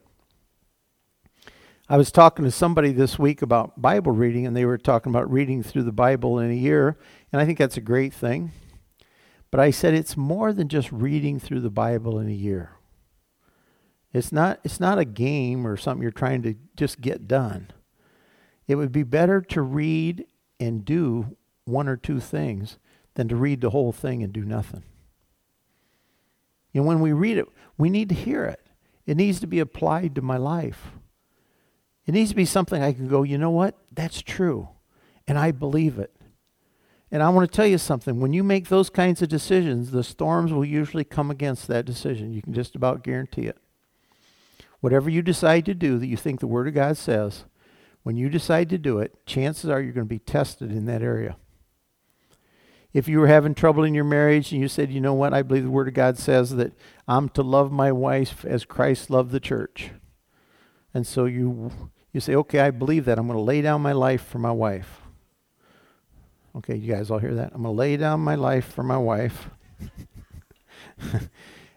I 1.87 1.97
was 1.97 2.11
talking 2.11 2.45
to 2.45 2.51
somebody 2.51 2.91
this 2.91 3.17
week 3.17 3.41
about 3.41 3.81
Bible 3.81 4.11
reading, 4.11 4.45
and 4.45 4.55
they 4.55 4.65
were 4.65 4.77
talking 4.77 5.11
about 5.11 5.31
reading 5.31 5.63
through 5.63 5.83
the 5.83 5.91
Bible 5.91 6.37
in 6.37 6.51
a 6.51 6.55
year, 6.55 6.97
and 7.31 7.41
I 7.41 7.45
think 7.45 7.57
that's 7.57 7.77
a 7.77 7.81
great 7.81 8.13
thing. 8.13 8.51
But 9.51 9.59
I 9.59 9.71
said 9.71 9.93
it's 9.93 10.15
more 10.15 10.53
than 10.53 10.67
just 10.67 10.91
reading 10.91 11.39
through 11.39 11.61
the 11.61 11.69
Bible 11.69 12.19
in 12.19 12.27
a 12.27 12.33
year. 12.33 12.71
It's 14.13 14.31
not, 14.31 14.59
it's 14.63 14.79
not 14.79 14.99
a 14.99 15.05
game 15.05 15.65
or 15.65 15.77
something 15.77 16.01
you're 16.01 16.11
trying 16.11 16.41
to 16.43 16.55
just 16.75 17.01
get 17.01 17.27
done. 17.27 17.71
It 18.67 18.75
would 18.75 18.91
be 18.91 19.03
better 19.03 19.41
to 19.41 19.61
read 19.61 20.25
and 20.59 20.85
do 20.85 21.35
one 21.65 21.87
or 21.87 21.95
two 21.95 22.19
things 22.19 22.77
than 23.15 23.27
to 23.27 23.35
read 23.35 23.61
the 23.61 23.71
whole 23.71 23.91
thing 23.91 24.23
and 24.23 24.33
do 24.33 24.43
nothing. 24.43 24.83
And 26.73 26.85
when 26.85 26.99
we 26.99 27.11
read 27.11 27.37
it, 27.37 27.47
we 27.77 27.89
need 27.89 28.09
to 28.09 28.15
hear 28.15 28.45
it. 28.45 28.61
It 29.05 29.17
needs 29.17 29.39
to 29.39 29.47
be 29.47 29.59
applied 29.59 30.15
to 30.15 30.21
my 30.21 30.37
life. 30.37 30.91
It 32.05 32.13
needs 32.13 32.29
to 32.29 32.35
be 32.35 32.45
something 32.45 32.81
I 32.81 32.93
can 32.93 33.07
go, 33.07 33.23
you 33.23 33.37
know 33.37 33.49
what? 33.49 33.75
That's 33.91 34.21
true. 34.21 34.69
And 35.27 35.37
I 35.37 35.51
believe 35.51 35.97
it. 35.97 36.15
And 37.11 37.23
I 37.23 37.29
want 37.29 37.49
to 37.51 37.55
tell 37.55 37.65
you 37.65 37.77
something. 37.79 38.19
When 38.19 38.33
you 38.33 38.43
make 38.43 38.67
those 38.67 38.89
kinds 38.89 39.21
of 39.21 39.29
decisions, 39.29 39.91
the 39.91 40.03
storms 40.03 40.53
will 40.53 40.65
usually 40.65 41.03
come 41.03 41.31
against 41.31 41.67
that 41.67 41.85
decision. 41.85 42.33
You 42.33 42.41
can 42.41 42.53
just 42.53 42.75
about 42.75 43.03
guarantee 43.03 43.47
it. 43.47 43.57
Whatever 44.79 45.09
you 45.09 45.21
decide 45.21 45.65
to 45.65 45.73
do 45.73 45.97
that 45.97 46.07
you 46.07 46.17
think 46.17 46.39
the 46.39 46.47
Word 46.47 46.67
of 46.67 46.73
God 46.73 46.97
says, 46.97 47.45
when 48.03 48.15
you 48.15 48.29
decide 48.29 48.69
to 48.69 48.77
do 48.77 48.99
it, 48.99 49.25
chances 49.25 49.69
are 49.69 49.81
you're 49.81 49.91
going 49.91 50.05
to 50.05 50.09
be 50.09 50.19
tested 50.19 50.71
in 50.71 50.85
that 50.85 51.01
area. 51.01 51.35
If 52.93 53.07
you 53.07 53.19
were 53.19 53.27
having 53.27 53.53
trouble 53.53 53.83
in 53.83 53.93
your 53.93 54.03
marriage 54.03 54.51
and 54.51 54.61
you 54.61 54.67
said, 54.67 54.91
you 54.91 55.01
know 55.01 55.13
what, 55.13 55.33
I 55.33 55.41
believe 55.41 55.63
the 55.63 55.69
Word 55.69 55.87
of 55.87 55.93
God 55.93 56.17
says 56.17 56.55
that 56.55 56.73
I'm 57.07 57.29
to 57.29 57.43
love 57.43 57.71
my 57.71 57.91
wife 57.91 58.45
as 58.45 58.65
Christ 58.65 59.09
loved 59.09 59.31
the 59.31 59.39
church. 59.39 59.91
And 60.93 61.05
so 61.05 61.25
you, 61.25 61.71
you 62.13 62.19
say, 62.19 62.35
okay, 62.35 62.59
I 62.59 62.71
believe 62.71 63.05
that. 63.05 63.19
I'm 63.19 63.27
going 63.27 63.37
to 63.37 63.43
lay 63.43 63.61
down 63.61 63.81
my 63.81 63.91
life 63.91 64.25
for 64.25 64.39
my 64.39 64.51
wife. 64.51 65.01
Okay, 66.55 66.75
you 66.75 66.93
guys 66.93 67.11
all 67.11 67.19
hear 67.19 67.35
that? 67.35 67.51
I'm 67.53 67.63
going 67.63 67.75
to 67.75 67.79
lay 67.79 67.97
down 67.97 68.21
my 68.21 68.35
life 68.35 68.65
for 68.65 68.83
my 68.83 68.97
wife. 68.97 69.49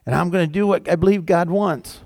and 0.06 0.14
I'm 0.14 0.30
going 0.30 0.46
to 0.46 0.52
do 0.52 0.66
what 0.66 0.88
I 0.88 0.96
believe 0.96 1.26
God 1.26 1.50
wants. 1.50 2.00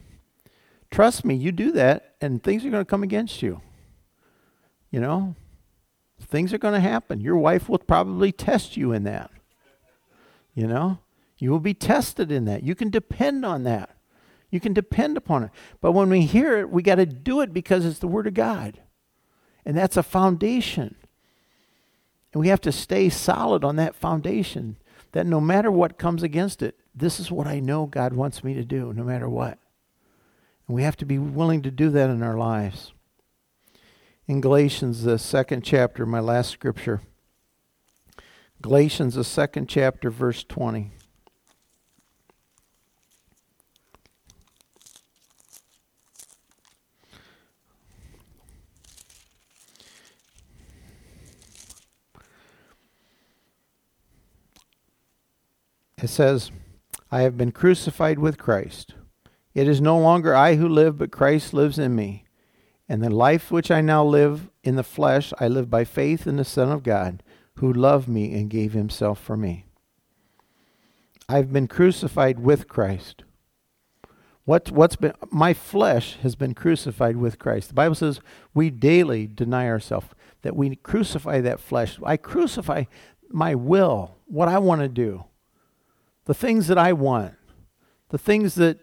Trust 0.90 1.24
me, 1.24 1.34
you 1.34 1.52
do 1.52 1.72
that, 1.72 2.14
and 2.20 2.42
things 2.42 2.64
are 2.64 2.70
going 2.70 2.84
to 2.84 2.88
come 2.88 3.02
against 3.02 3.42
you. 3.42 3.60
You 4.90 5.00
know, 5.00 5.34
things 6.20 6.52
are 6.52 6.58
going 6.58 6.74
to 6.74 6.80
happen. 6.80 7.20
Your 7.20 7.36
wife 7.36 7.68
will 7.68 7.78
probably 7.78 8.32
test 8.32 8.76
you 8.76 8.92
in 8.92 9.04
that. 9.04 9.30
You 10.54 10.66
know, 10.66 10.98
you 11.38 11.50
will 11.50 11.60
be 11.60 11.74
tested 11.74 12.32
in 12.32 12.46
that. 12.46 12.62
You 12.62 12.74
can 12.74 12.90
depend 12.90 13.44
on 13.44 13.64
that. 13.64 13.90
You 14.50 14.60
can 14.60 14.72
depend 14.72 15.16
upon 15.16 15.44
it. 15.44 15.50
But 15.80 15.92
when 15.92 16.08
we 16.08 16.22
hear 16.22 16.58
it, 16.58 16.70
we 16.70 16.82
got 16.82 16.94
to 16.96 17.06
do 17.06 17.40
it 17.40 17.52
because 17.52 17.84
it's 17.84 17.98
the 17.98 18.08
Word 18.08 18.26
of 18.26 18.34
God. 18.34 18.80
And 19.64 19.76
that's 19.76 19.96
a 19.96 20.02
foundation. 20.02 20.94
And 22.36 22.42
we 22.42 22.48
have 22.48 22.60
to 22.60 22.70
stay 22.70 23.08
solid 23.08 23.64
on 23.64 23.76
that 23.76 23.94
foundation 23.94 24.76
that 25.12 25.24
no 25.24 25.40
matter 25.40 25.70
what 25.70 25.96
comes 25.96 26.22
against 26.22 26.60
it, 26.60 26.78
this 26.94 27.18
is 27.18 27.30
what 27.30 27.46
I 27.46 27.60
know 27.60 27.86
God 27.86 28.12
wants 28.12 28.44
me 28.44 28.52
to 28.52 28.62
do, 28.62 28.92
no 28.92 29.04
matter 29.04 29.26
what. 29.26 29.58
And 30.68 30.76
we 30.76 30.82
have 30.82 30.98
to 30.98 31.06
be 31.06 31.16
willing 31.16 31.62
to 31.62 31.70
do 31.70 31.88
that 31.88 32.10
in 32.10 32.22
our 32.22 32.36
lives. 32.36 32.92
In 34.26 34.42
Galatians, 34.42 35.02
the 35.02 35.18
second 35.18 35.62
chapter, 35.62 36.04
my 36.04 36.20
last 36.20 36.50
scripture. 36.50 37.00
Galatians, 38.60 39.14
the 39.14 39.24
second 39.24 39.70
chapter, 39.70 40.10
verse 40.10 40.44
20. 40.44 40.92
It 56.02 56.08
says, 56.08 56.50
I 57.10 57.22
have 57.22 57.38
been 57.38 57.52
crucified 57.52 58.18
with 58.18 58.36
Christ. 58.36 58.94
It 59.54 59.66
is 59.66 59.80
no 59.80 59.98
longer 59.98 60.34
I 60.34 60.56
who 60.56 60.68
live, 60.68 60.98
but 60.98 61.10
Christ 61.10 61.54
lives 61.54 61.78
in 61.78 61.96
me. 61.96 62.24
And 62.88 63.02
the 63.02 63.10
life 63.10 63.50
which 63.50 63.70
I 63.70 63.80
now 63.80 64.04
live 64.04 64.50
in 64.62 64.76
the 64.76 64.82
flesh, 64.82 65.32
I 65.40 65.48
live 65.48 65.70
by 65.70 65.84
faith 65.84 66.26
in 66.26 66.36
the 66.36 66.44
Son 66.44 66.70
of 66.70 66.82
God, 66.82 67.22
who 67.54 67.72
loved 67.72 68.08
me 68.08 68.34
and 68.34 68.50
gave 68.50 68.74
himself 68.74 69.18
for 69.18 69.36
me. 69.36 69.64
I've 71.28 71.52
been 71.52 71.66
crucified 71.66 72.40
with 72.40 72.68
Christ. 72.68 73.24
What, 74.44 74.70
what's 74.70 74.96
been, 74.96 75.14
my 75.30 75.54
flesh 75.54 76.18
has 76.22 76.36
been 76.36 76.54
crucified 76.54 77.16
with 77.16 77.38
Christ. 77.38 77.68
The 77.68 77.74
Bible 77.74 77.96
says 77.96 78.20
we 78.54 78.70
daily 78.70 79.26
deny 79.26 79.66
ourselves, 79.66 80.08
that 80.42 80.54
we 80.54 80.76
crucify 80.76 81.40
that 81.40 81.58
flesh. 81.58 81.98
I 82.04 82.18
crucify 82.18 82.84
my 83.30 83.54
will, 83.54 84.18
what 84.26 84.46
I 84.46 84.58
want 84.58 84.82
to 84.82 84.88
do, 84.88 85.24
the 86.26 86.34
things 86.34 86.66
that 86.66 86.76
I 86.76 86.92
want, 86.92 87.34
the 88.10 88.18
things 88.18 88.54
that 88.56 88.78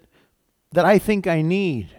that 0.73 0.85
I 0.85 0.97
think 0.97 1.27
I 1.27 1.41
need. 1.41 1.89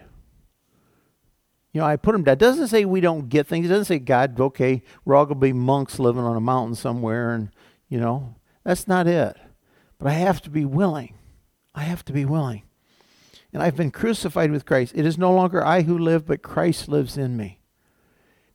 You 1.71 1.81
know, 1.81 1.87
I 1.87 1.95
put 1.95 2.11
them 2.11 2.23
down. 2.23 2.33
It 2.33 2.39
doesn't 2.39 2.67
say 2.67 2.85
we 2.85 3.01
don't 3.01 3.29
get 3.29 3.47
things. 3.47 3.65
It 3.65 3.69
doesn't 3.69 3.85
say 3.85 3.99
God, 3.99 4.39
okay, 4.39 4.81
we're 5.03 5.15
all 5.15 5.25
going 5.25 5.39
to 5.39 5.41
be 5.41 5.53
monks 5.53 5.97
living 5.97 6.23
on 6.23 6.37
a 6.37 6.41
mountain 6.41 6.75
somewhere, 6.75 7.33
and, 7.33 7.49
you 7.89 7.99
know, 7.99 8.35
that's 8.63 8.87
not 8.87 9.07
it. 9.07 9.35
But 9.97 10.07
I 10.07 10.13
have 10.13 10.41
to 10.43 10.49
be 10.49 10.65
willing. 10.65 11.15
I 11.73 11.83
have 11.83 12.05
to 12.05 12.13
be 12.13 12.25
willing. 12.25 12.63
And 13.51 13.63
I've 13.63 13.75
been 13.75 13.91
crucified 13.91 14.51
with 14.51 14.65
Christ. 14.65 14.93
It 14.95 15.05
is 15.05 15.17
no 15.17 15.33
longer 15.33 15.65
I 15.65 15.81
who 15.81 15.97
live, 15.97 16.25
but 16.25 16.41
Christ 16.41 16.87
lives 16.87 17.17
in 17.17 17.37
me. 17.37 17.59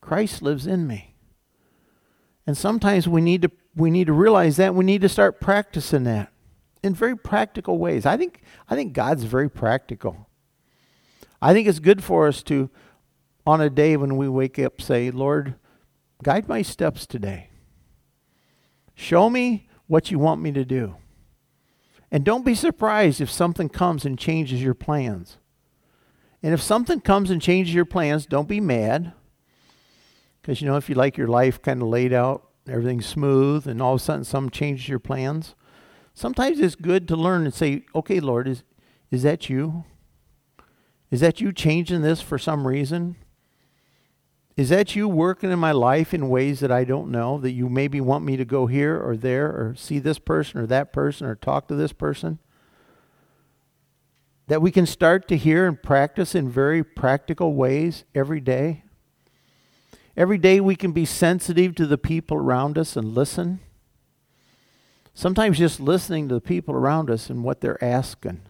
Christ 0.00 0.42
lives 0.42 0.66
in 0.66 0.87
me. 0.87 1.14
And 2.46 2.57
sometimes 2.57 3.07
we 3.07 3.20
need 3.20 3.42
to 3.42 3.50
we 3.76 3.90
need 3.90 4.09
to 4.09 4.12
realize 4.12 4.57
that 4.57 4.74
we 4.74 4.85
need 4.85 5.00
to 5.03 5.09
start 5.09 5.40
practicing 5.40 6.05
that 6.05 6.33
in 6.82 6.94
very 6.94 7.16
practical 7.16 7.78
ways. 7.78 8.06
I 8.06 8.16
think, 8.16 8.42
I 8.68 8.74
think 8.74 8.92
God's 8.92 9.24
very 9.24 9.50
practical. 9.50 10.28
I 11.42 11.52
think 11.52 11.68
it's 11.68 11.78
good 11.78 12.02
for 12.02 12.26
us 12.26 12.42
to, 12.44 12.70
on 13.46 13.60
a 13.60 13.70
day 13.70 13.96
when 13.96 14.16
we 14.16 14.28
wake 14.28 14.58
up, 14.58 14.80
say, 14.80 15.10
Lord, 15.10 15.54
guide 16.22 16.48
my 16.48 16.62
steps 16.62 17.06
today. 17.06 17.50
Show 18.94 19.30
me 19.30 19.68
what 19.86 20.10
you 20.10 20.18
want 20.18 20.40
me 20.40 20.52
to 20.52 20.64
do. 20.64 20.96
And 22.10 22.24
don't 22.24 22.44
be 22.44 22.54
surprised 22.54 23.20
if 23.20 23.30
something 23.30 23.68
comes 23.68 24.04
and 24.04 24.18
changes 24.18 24.62
your 24.62 24.74
plans. 24.74 25.38
And 26.42 26.52
if 26.52 26.62
something 26.62 27.00
comes 27.00 27.30
and 27.30 27.40
changes 27.40 27.74
your 27.74 27.84
plans, 27.84 28.26
don't 28.26 28.48
be 28.48 28.60
mad. 28.60 29.12
Because, 30.40 30.60
you 30.60 30.66
know, 30.66 30.76
if 30.76 30.88
you 30.88 30.94
like 30.94 31.16
your 31.16 31.28
life 31.28 31.62
kind 31.62 31.82
of 31.82 31.88
laid 31.88 32.12
out, 32.12 32.48
everything's 32.68 33.06
smooth, 33.06 33.66
and 33.66 33.80
all 33.80 33.94
of 33.94 34.00
a 34.00 34.04
sudden 34.04 34.24
something 34.24 34.50
changes 34.50 34.88
your 34.88 34.98
plans, 34.98 35.54
Sometimes 36.14 36.61
it's 36.61 36.75
good 36.75 37.09
to 37.09 37.16
learn 37.16 37.44
and 37.44 37.55
say, 37.55 37.85
okay, 37.94 38.20
Lord, 38.20 38.49
is, 38.49 38.62
is 39.11 39.23
that 39.23 39.49
you? 39.49 39.85
Is 41.11 41.20
that 41.20 41.40
you 41.40 41.53
changing 41.53 42.03
this 42.03 42.20
for 42.20 42.38
some 42.38 42.66
reason? 42.66 43.16
Is 44.57 44.68
that 44.68 44.94
you 44.94 45.09
working 45.09 45.51
in 45.51 45.59
my 45.59 45.73
life 45.73 46.12
in 46.12 46.29
ways 46.29 46.61
that 46.61 46.70
I 46.70 46.85
don't 46.85 47.11
know? 47.11 47.38
That 47.38 47.53
you 47.53 47.68
maybe 47.68 48.01
want 48.01 48.25
me 48.25 48.37
to 48.37 48.44
go 48.44 48.66
here 48.66 49.01
or 49.01 49.16
there 49.16 49.46
or 49.46 49.75
see 49.77 49.99
this 49.99 50.18
person 50.18 50.61
or 50.61 50.66
that 50.66 50.92
person 50.92 51.27
or 51.27 51.35
talk 51.35 51.66
to 51.68 51.75
this 51.75 51.92
person? 51.92 52.38
That 54.49 54.61
we 54.61 54.70
can 54.70 54.87
start 54.87 55.29
to 55.29 55.37
hear 55.37 55.66
and 55.66 55.83
practice 55.83 56.35
in 56.35 56.51
very 56.51 56.85
practical 56.85 57.55
ways 57.55 58.05
every 58.14 58.40
day? 58.40 58.85
Every 60.16 60.38
day 60.38 60.61
we 60.61 60.77
can 60.77 60.92
be 60.92 61.07
sensitive 61.07 61.75
to 61.77 61.87
the 61.87 61.96
people 61.96 62.37
around 62.37 62.77
us 62.77 62.96
and 62.96 63.14
listen. 63.14 63.61
Sometimes 65.20 65.59
just 65.59 65.80
listening 65.80 66.30
to 66.30 66.35
the 66.37 66.40
people 66.40 66.74
around 66.74 67.11
us 67.11 67.28
and 67.28 67.44
what 67.44 67.61
they're 67.61 67.85
asking. 67.85 68.40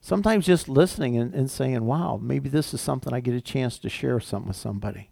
Sometimes 0.00 0.44
just 0.44 0.68
listening 0.68 1.16
and, 1.16 1.32
and 1.32 1.48
saying, 1.48 1.84
wow, 1.84 2.18
maybe 2.20 2.48
this 2.48 2.74
is 2.74 2.80
something 2.80 3.14
I 3.14 3.20
get 3.20 3.36
a 3.36 3.40
chance 3.40 3.78
to 3.78 3.88
share 3.88 4.18
something 4.18 4.48
with 4.48 4.56
somebody. 4.56 5.10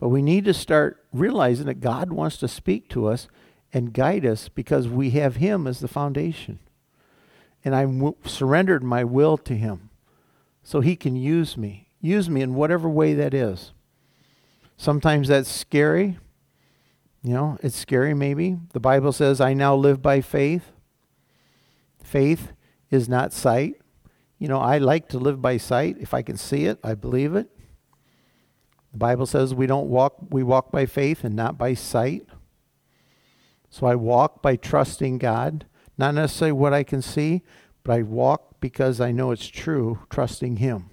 But 0.00 0.08
we 0.08 0.22
need 0.22 0.46
to 0.46 0.54
start 0.54 1.04
realizing 1.12 1.66
that 1.66 1.82
God 1.82 2.14
wants 2.14 2.38
to 2.38 2.48
speak 2.48 2.88
to 2.88 3.06
us 3.06 3.28
and 3.74 3.92
guide 3.92 4.24
us 4.24 4.48
because 4.48 4.88
we 4.88 5.10
have 5.10 5.36
Him 5.36 5.66
as 5.66 5.80
the 5.80 5.86
foundation. 5.86 6.58
And 7.62 7.76
I 7.76 7.84
w- 7.84 8.16
surrendered 8.24 8.82
my 8.82 9.04
will 9.04 9.36
to 9.36 9.54
Him 9.54 9.90
so 10.62 10.80
He 10.80 10.96
can 10.96 11.14
use 11.14 11.58
me. 11.58 11.90
Use 12.00 12.30
me 12.30 12.40
in 12.40 12.54
whatever 12.54 12.88
way 12.88 13.12
that 13.12 13.34
is. 13.34 13.72
Sometimes 14.78 15.28
that's 15.28 15.50
scary. 15.50 16.16
You 17.24 17.32
know, 17.32 17.58
it's 17.62 17.76
scary 17.76 18.12
maybe. 18.12 18.58
The 18.74 18.80
Bible 18.80 19.10
says, 19.10 19.40
I 19.40 19.54
now 19.54 19.74
live 19.74 20.02
by 20.02 20.20
faith. 20.20 20.72
Faith 22.02 22.52
is 22.90 23.08
not 23.08 23.32
sight. 23.32 23.80
You 24.38 24.46
know, 24.46 24.60
I 24.60 24.76
like 24.76 25.08
to 25.08 25.18
live 25.18 25.40
by 25.40 25.56
sight. 25.56 25.96
If 25.98 26.12
I 26.12 26.20
can 26.20 26.36
see 26.36 26.66
it, 26.66 26.78
I 26.84 26.94
believe 26.94 27.34
it. 27.34 27.48
The 28.92 28.98
Bible 28.98 29.24
says 29.24 29.54
we 29.54 29.66
don't 29.66 29.88
walk, 29.88 30.16
we 30.28 30.42
walk 30.42 30.70
by 30.70 30.84
faith 30.84 31.24
and 31.24 31.34
not 31.34 31.56
by 31.56 31.72
sight. 31.72 32.26
So 33.70 33.86
I 33.86 33.94
walk 33.94 34.42
by 34.42 34.56
trusting 34.56 35.16
God, 35.16 35.64
not 35.96 36.14
necessarily 36.14 36.52
what 36.52 36.74
I 36.74 36.82
can 36.82 37.00
see, 37.00 37.40
but 37.84 37.94
I 37.94 38.02
walk 38.02 38.60
because 38.60 39.00
I 39.00 39.12
know 39.12 39.30
it's 39.30 39.48
true, 39.48 40.00
trusting 40.10 40.58
Him. 40.58 40.90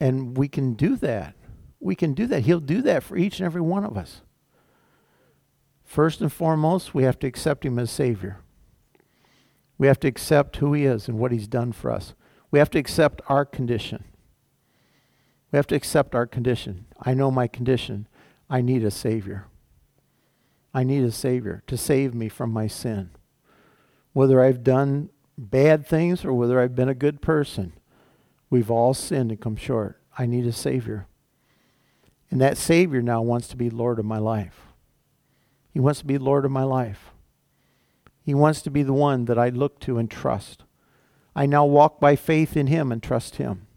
And 0.00 0.36
we 0.36 0.48
can 0.48 0.72
do 0.72 0.96
that. 0.96 1.36
We 1.84 1.94
can 1.94 2.14
do 2.14 2.26
that. 2.28 2.44
He'll 2.44 2.60
do 2.60 2.80
that 2.80 3.02
for 3.02 3.14
each 3.14 3.38
and 3.38 3.44
every 3.44 3.60
one 3.60 3.84
of 3.84 3.94
us. 3.94 4.22
First 5.84 6.22
and 6.22 6.32
foremost, 6.32 6.94
we 6.94 7.02
have 7.02 7.18
to 7.18 7.26
accept 7.26 7.66
Him 7.66 7.78
as 7.78 7.90
Savior. 7.90 8.38
We 9.76 9.86
have 9.86 10.00
to 10.00 10.08
accept 10.08 10.56
who 10.56 10.72
He 10.72 10.86
is 10.86 11.08
and 11.08 11.18
what 11.18 11.30
He's 11.30 11.46
done 11.46 11.72
for 11.72 11.90
us. 11.90 12.14
We 12.50 12.58
have 12.58 12.70
to 12.70 12.78
accept 12.78 13.20
our 13.28 13.44
condition. 13.44 14.02
We 15.52 15.58
have 15.58 15.66
to 15.66 15.74
accept 15.74 16.14
our 16.14 16.26
condition. 16.26 16.86
I 17.02 17.12
know 17.12 17.30
my 17.30 17.46
condition. 17.46 18.08
I 18.48 18.62
need 18.62 18.82
a 18.82 18.90
Savior. 18.90 19.44
I 20.72 20.84
need 20.84 21.04
a 21.04 21.12
Savior 21.12 21.62
to 21.66 21.76
save 21.76 22.14
me 22.14 22.30
from 22.30 22.50
my 22.50 22.66
sin. 22.66 23.10
Whether 24.14 24.40
I've 24.40 24.64
done 24.64 25.10
bad 25.36 25.86
things 25.86 26.24
or 26.24 26.32
whether 26.32 26.58
I've 26.58 26.74
been 26.74 26.88
a 26.88 26.94
good 26.94 27.20
person, 27.20 27.74
we've 28.48 28.70
all 28.70 28.94
sinned 28.94 29.30
and 29.30 29.40
come 29.40 29.56
short. 29.56 30.00
I 30.16 30.24
need 30.24 30.46
a 30.46 30.52
Savior. 30.52 31.08
And 32.34 32.40
that 32.40 32.58
Savior 32.58 33.00
now 33.00 33.22
wants 33.22 33.46
to 33.46 33.56
be 33.56 33.70
Lord 33.70 34.00
of 34.00 34.04
my 34.04 34.18
life. 34.18 34.62
He 35.72 35.78
wants 35.78 36.00
to 36.00 36.04
be 36.04 36.18
Lord 36.18 36.44
of 36.44 36.50
my 36.50 36.64
life. 36.64 37.12
He 38.24 38.34
wants 38.34 38.60
to 38.62 38.70
be 38.70 38.82
the 38.82 38.92
one 38.92 39.26
that 39.26 39.38
I 39.38 39.50
look 39.50 39.78
to 39.82 39.98
and 39.98 40.10
trust. 40.10 40.64
I 41.36 41.46
now 41.46 41.64
walk 41.64 42.00
by 42.00 42.16
faith 42.16 42.56
in 42.56 42.66
Him 42.66 42.90
and 42.90 43.00
trust 43.00 43.36
Him. 43.36 43.68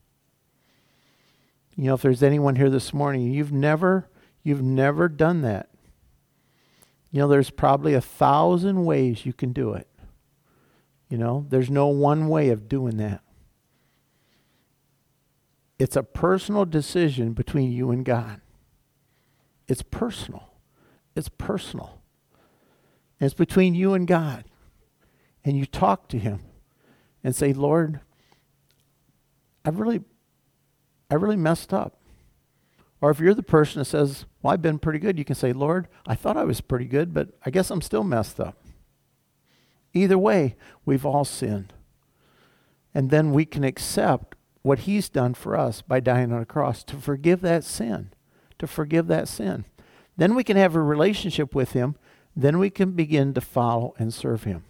You 1.75 1.83
know, 1.83 1.93
if 1.93 2.01
there's 2.01 2.23
anyone 2.23 2.55
here 2.55 2.71
this 2.71 2.95
morning, 2.95 3.31
you've 3.31 3.51
never, 3.51 4.09
you've 4.41 4.63
never 4.63 5.07
done 5.07 5.43
that. 5.43 5.69
You 7.11 7.19
know, 7.19 7.27
there's 7.27 7.51
probably 7.51 7.93
a 7.93 8.01
thousand 8.01 8.85
ways 8.85 9.23
you 9.23 9.33
can 9.33 9.53
do 9.53 9.73
it. 9.73 9.87
You 11.09 11.19
know, 11.19 11.45
there's 11.47 11.69
no 11.69 11.89
one 11.89 12.27
way 12.27 12.49
of 12.49 12.67
doing 12.67 12.97
that. 12.97 13.21
It's 15.77 15.95
a 15.95 16.01
personal 16.01 16.65
decision 16.65 17.33
between 17.33 17.71
you 17.71 17.91
and 17.91 18.03
God. 18.03 18.41
It's 19.67 19.81
personal. 19.81 20.53
It's 21.15 21.29
personal. 21.29 22.01
And 23.19 23.25
it's 23.25 23.33
between 23.35 23.75
you 23.75 23.93
and 23.93 24.07
God. 24.07 24.45
And 25.43 25.57
you 25.57 25.65
talk 25.65 26.07
to 26.09 26.19
him 26.19 26.41
and 27.23 27.35
say, 27.35 27.53
Lord, 27.53 27.99
I've 29.65 29.79
really 29.79 30.01
I 31.09 31.15
really 31.15 31.37
messed 31.37 31.73
up. 31.73 31.99
Or 32.99 33.11
if 33.11 33.19
you're 33.19 33.33
the 33.33 33.43
person 33.43 33.79
that 33.79 33.85
says, 33.85 34.25
Well, 34.41 34.53
I've 34.53 34.61
been 34.61 34.79
pretty 34.79 34.99
good, 34.99 35.17
you 35.17 35.25
can 35.25 35.35
say, 35.35 35.53
Lord, 35.53 35.87
I 36.05 36.15
thought 36.15 36.37
I 36.37 36.43
was 36.43 36.61
pretty 36.61 36.85
good, 36.85 37.13
but 37.13 37.29
I 37.45 37.49
guess 37.49 37.69
I'm 37.69 37.81
still 37.81 38.03
messed 38.03 38.39
up. 38.39 38.57
Either 39.93 40.17
way, 40.17 40.55
we've 40.85 41.05
all 41.05 41.25
sinned. 41.25 41.73
And 42.93 43.09
then 43.09 43.31
we 43.31 43.45
can 43.45 43.63
accept 43.63 44.35
what 44.63 44.79
He's 44.79 45.09
done 45.09 45.33
for 45.33 45.57
us 45.57 45.81
by 45.81 45.99
dying 45.99 46.31
on 46.33 46.41
a 46.41 46.45
cross 46.45 46.83
to 46.85 46.97
forgive 46.97 47.41
that 47.41 47.63
sin. 47.63 48.11
To 48.59 48.67
forgive 48.67 49.07
that 49.07 49.27
sin. 49.27 49.65
Then 50.15 50.33
we 50.33 50.43
can 50.43 50.57
have 50.57 50.75
a 50.75 50.81
relationship 50.81 51.53
with 51.53 51.73
Him. 51.73 51.95
Then 52.35 52.57
we 52.57 52.69
can 52.69 52.91
begin 52.91 53.33
to 53.33 53.41
follow 53.41 53.93
and 53.99 54.13
serve 54.13 54.43
Him. 54.43 54.63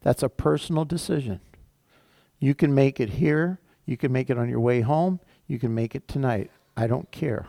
That's 0.00 0.22
a 0.22 0.28
personal 0.28 0.84
decision. 0.84 1.40
You 2.38 2.54
can 2.54 2.74
make 2.74 2.98
it 2.98 3.10
here. 3.10 3.60
You 3.84 3.96
can 3.96 4.12
make 4.12 4.30
it 4.30 4.38
on 4.38 4.48
your 4.48 4.60
way 4.60 4.80
home. 4.80 5.20
You 5.46 5.58
can 5.58 5.74
make 5.74 5.94
it 5.94 6.08
tonight. 6.08 6.50
I 6.76 6.86
don't 6.86 7.10
care. 7.10 7.48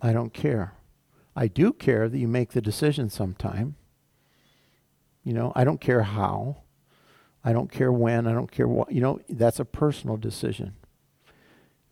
I 0.00 0.12
don't 0.12 0.32
care. 0.32 0.74
I 1.34 1.48
do 1.48 1.72
care 1.72 2.08
that 2.08 2.18
you 2.18 2.28
make 2.28 2.52
the 2.52 2.60
decision 2.60 3.10
sometime. 3.10 3.74
You 5.24 5.32
know, 5.32 5.52
I 5.56 5.64
don't 5.64 5.80
care 5.80 6.02
how. 6.02 6.58
I 7.42 7.52
don't 7.52 7.72
care 7.72 7.90
when. 7.90 8.26
I 8.26 8.32
don't 8.32 8.50
care 8.50 8.68
what. 8.68 8.92
You 8.92 9.00
know, 9.00 9.20
that's 9.28 9.58
a 9.58 9.64
personal 9.64 10.16
decision. 10.16 10.74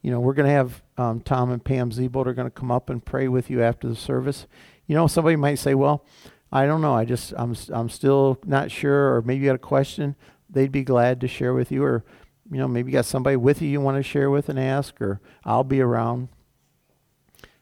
You 0.02 0.10
know, 0.10 0.20
we're 0.20 0.34
going 0.34 0.48
to 0.48 0.54
have 0.54 0.81
um, 1.02 1.20
Tom 1.20 1.50
and 1.50 1.64
Pam 1.64 1.90
Zebold 1.90 2.26
are 2.26 2.34
going 2.34 2.46
to 2.46 2.50
come 2.50 2.70
up 2.70 2.88
and 2.88 3.04
pray 3.04 3.26
with 3.26 3.50
you 3.50 3.62
after 3.62 3.88
the 3.88 3.96
service. 3.96 4.46
You 4.86 4.94
know, 4.94 5.06
somebody 5.06 5.36
might 5.36 5.56
say, 5.56 5.74
"Well, 5.74 6.04
I 6.52 6.66
don't 6.66 6.80
know. 6.80 6.94
I 6.94 7.04
just 7.04 7.34
I'm 7.36 7.56
I'm 7.72 7.88
still 7.88 8.38
not 8.44 8.70
sure, 8.70 9.16
or 9.16 9.22
maybe 9.22 9.40
you 9.40 9.46
got 9.46 9.56
a 9.56 9.58
question." 9.58 10.14
They'd 10.48 10.70
be 10.70 10.84
glad 10.84 11.20
to 11.22 11.28
share 11.28 11.54
with 11.54 11.72
you, 11.72 11.82
or 11.82 12.04
you 12.50 12.58
know, 12.58 12.68
maybe 12.68 12.90
you 12.90 12.98
got 12.98 13.06
somebody 13.06 13.36
with 13.36 13.62
you 13.62 13.68
you 13.68 13.80
want 13.80 13.96
to 13.96 14.02
share 14.02 14.30
with 14.30 14.48
and 14.48 14.58
ask, 14.58 15.00
or 15.00 15.20
I'll 15.44 15.64
be 15.64 15.80
around. 15.80 16.28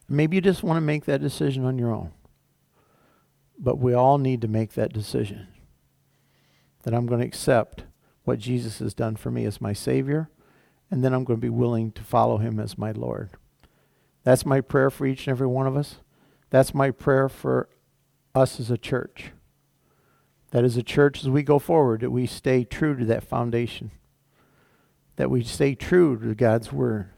Maybe 0.08 0.36
you 0.36 0.40
just 0.42 0.62
want 0.62 0.76
to 0.76 0.80
make 0.82 1.04
that 1.04 1.20
decision 1.20 1.64
on 1.64 1.78
your 1.78 1.94
own. 1.94 2.10
But 3.58 3.78
we 3.78 3.94
all 3.94 4.18
need 4.18 4.40
to 4.42 4.48
make 4.48 4.72
that 4.72 4.92
decision 4.92 5.46
that 6.82 6.94
I'm 6.94 7.06
going 7.06 7.20
to 7.20 7.26
accept 7.26 7.84
what 8.24 8.38
Jesus 8.38 8.80
has 8.80 8.92
done 8.92 9.16
for 9.16 9.30
me 9.30 9.44
as 9.44 9.60
my 9.60 9.72
Savior, 9.72 10.30
and 10.90 11.04
then 11.04 11.12
I'm 11.12 11.24
going 11.24 11.38
to 11.38 11.42
be 11.42 11.48
willing 11.48 11.92
to 11.92 12.02
follow 12.02 12.38
Him 12.38 12.58
as 12.58 12.76
my 12.76 12.92
Lord. 12.92 13.30
That's 14.24 14.44
my 14.44 14.60
prayer 14.60 14.90
for 14.90 15.06
each 15.06 15.26
and 15.26 15.32
every 15.32 15.46
one 15.46 15.66
of 15.66 15.76
us. 15.76 15.96
That's 16.50 16.74
my 16.74 16.90
prayer 16.90 17.28
for 17.28 17.68
us 18.34 18.60
as 18.60 18.70
a 18.70 18.78
church. 18.78 19.32
That 20.50 20.64
as 20.64 20.76
a 20.76 20.82
church, 20.82 21.20
as 21.20 21.28
we 21.28 21.42
go 21.42 21.58
forward, 21.58 22.00
that 22.00 22.10
we 22.10 22.26
stay 22.26 22.64
true 22.64 22.96
to 22.96 23.04
that 23.04 23.22
foundation 23.22 23.92
that 25.20 25.30
we 25.30 25.44
stay 25.44 25.74
true 25.74 26.18
to 26.18 26.34
God's 26.34 26.72
word 26.72 27.10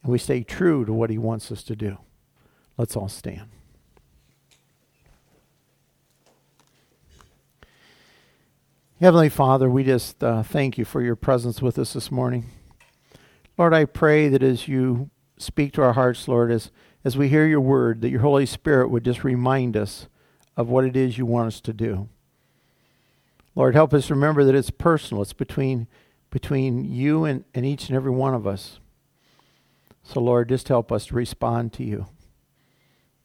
and 0.00 0.12
we 0.12 0.16
stay 0.16 0.44
true 0.44 0.84
to 0.84 0.92
what 0.92 1.10
he 1.10 1.18
wants 1.18 1.50
us 1.50 1.64
to 1.64 1.74
do. 1.74 1.98
Let's 2.76 2.94
all 2.94 3.08
stand. 3.08 3.50
Heavenly 9.00 9.28
Father, 9.28 9.68
we 9.68 9.82
just 9.82 10.22
uh, 10.22 10.44
thank 10.44 10.78
you 10.78 10.84
for 10.84 11.02
your 11.02 11.16
presence 11.16 11.60
with 11.60 11.80
us 11.80 11.94
this 11.94 12.12
morning. 12.12 12.44
Lord, 13.60 13.74
I 13.74 13.84
pray 13.84 14.28
that 14.30 14.42
as 14.42 14.68
you 14.68 15.10
speak 15.36 15.74
to 15.74 15.82
our 15.82 15.92
hearts, 15.92 16.26
Lord, 16.26 16.50
as, 16.50 16.70
as 17.04 17.18
we 17.18 17.28
hear 17.28 17.46
your 17.46 17.60
word, 17.60 18.00
that 18.00 18.08
your 18.08 18.22
Holy 18.22 18.46
Spirit 18.46 18.88
would 18.88 19.04
just 19.04 19.22
remind 19.22 19.76
us 19.76 20.08
of 20.56 20.70
what 20.70 20.86
it 20.86 20.96
is 20.96 21.18
you 21.18 21.26
want 21.26 21.48
us 21.48 21.60
to 21.60 21.74
do. 21.74 22.08
Lord, 23.54 23.74
help 23.74 23.92
us 23.92 24.08
remember 24.08 24.44
that 24.44 24.54
it's 24.54 24.70
personal. 24.70 25.22
It's 25.22 25.34
between 25.34 25.88
between 26.30 26.86
you 26.86 27.26
and, 27.26 27.44
and 27.54 27.66
each 27.66 27.90
and 27.90 27.96
every 27.96 28.10
one 28.10 28.32
of 28.32 28.46
us. 28.46 28.80
So, 30.04 30.20
Lord, 30.20 30.48
just 30.48 30.68
help 30.68 30.90
us 30.90 31.08
to 31.08 31.14
respond 31.14 31.74
to 31.74 31.84
you. 31.84 32.06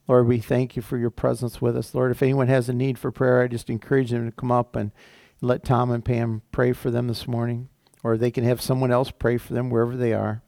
Lord, 0.06 0.26
we 0.26 0.40
thank 0.40 0.76
you 0.76 0.82
for 0.82 0.98
your 0.98 1.08
presence 1.08 1.62
with 1.62 1.78
us. 1.78 1.94
Lord, 1.94 2.10
if 2.10 2.22
anyone 2.22 2.48
has 2.48 2.68
a 2.68 2.74
need 2.74 2.98
for 2.98 3.10
prayer, 3.10 3.40
I 3.40 3.48
just 3.48 3.70
encourage 3.70 4.10
them 4.10 4.26
to 4.26 4.36
come 4.36 4.52
up 4.52 4.76
and 4.76 4.92
let 5.40 5.64
Tom 5.64 5.90
and 5.90 6.04
Pam 6.04 6.42
pray 6.52 6.74
for 6.74 6.90
them 6.90 7.08
this 7.08 7.26
morning, 7.26 7.70
or 8.06 8.16
they 8.16 8.30
can 8.30 8.44
have 8.44 8.62
someone 8.62 8.92
else 8.92 9.10
pray 9.10 9.36
for 9.36 9.52
them 9.52 9.68
wherever 9.68 9.96
they 9.96 10.12
are. 10.12 10.40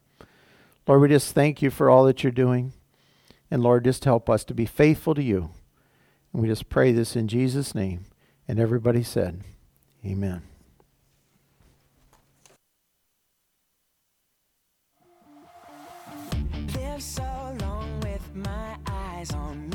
Lord, 0.87 1.01
we 1.01 1.09
just 1.09 1.35
thank 1.35 1.61
you 1.61 1.71
for 1.71 1.91
all 1.91 2.05
that 2.05 2.23
you're 2.23 2.31
doing. 2.31 2.73
And 3.51 3.65
Lord, 3.65 3.83
just 3.83 4.05
help 4.05 4.31
us 4.31 4.45
to 4.45 4.55
be 4.55 4.65
faithful 4.65 5.13
to 5.17 5.23
you. 5.23 5.51
And 6.33 6.41
we 6.41 6.47
just 6.47 6.69
pray 6.69 6.93
this 6.93 7.17
in 7.17 7.27
Jesus' 7.27 7.75
name. 7.75 8.05
And 8.47 8.61
everybody 8.61 9.03
said, 9.03 9.43
Amen. 10.07 10.43
me. 16.77 17.28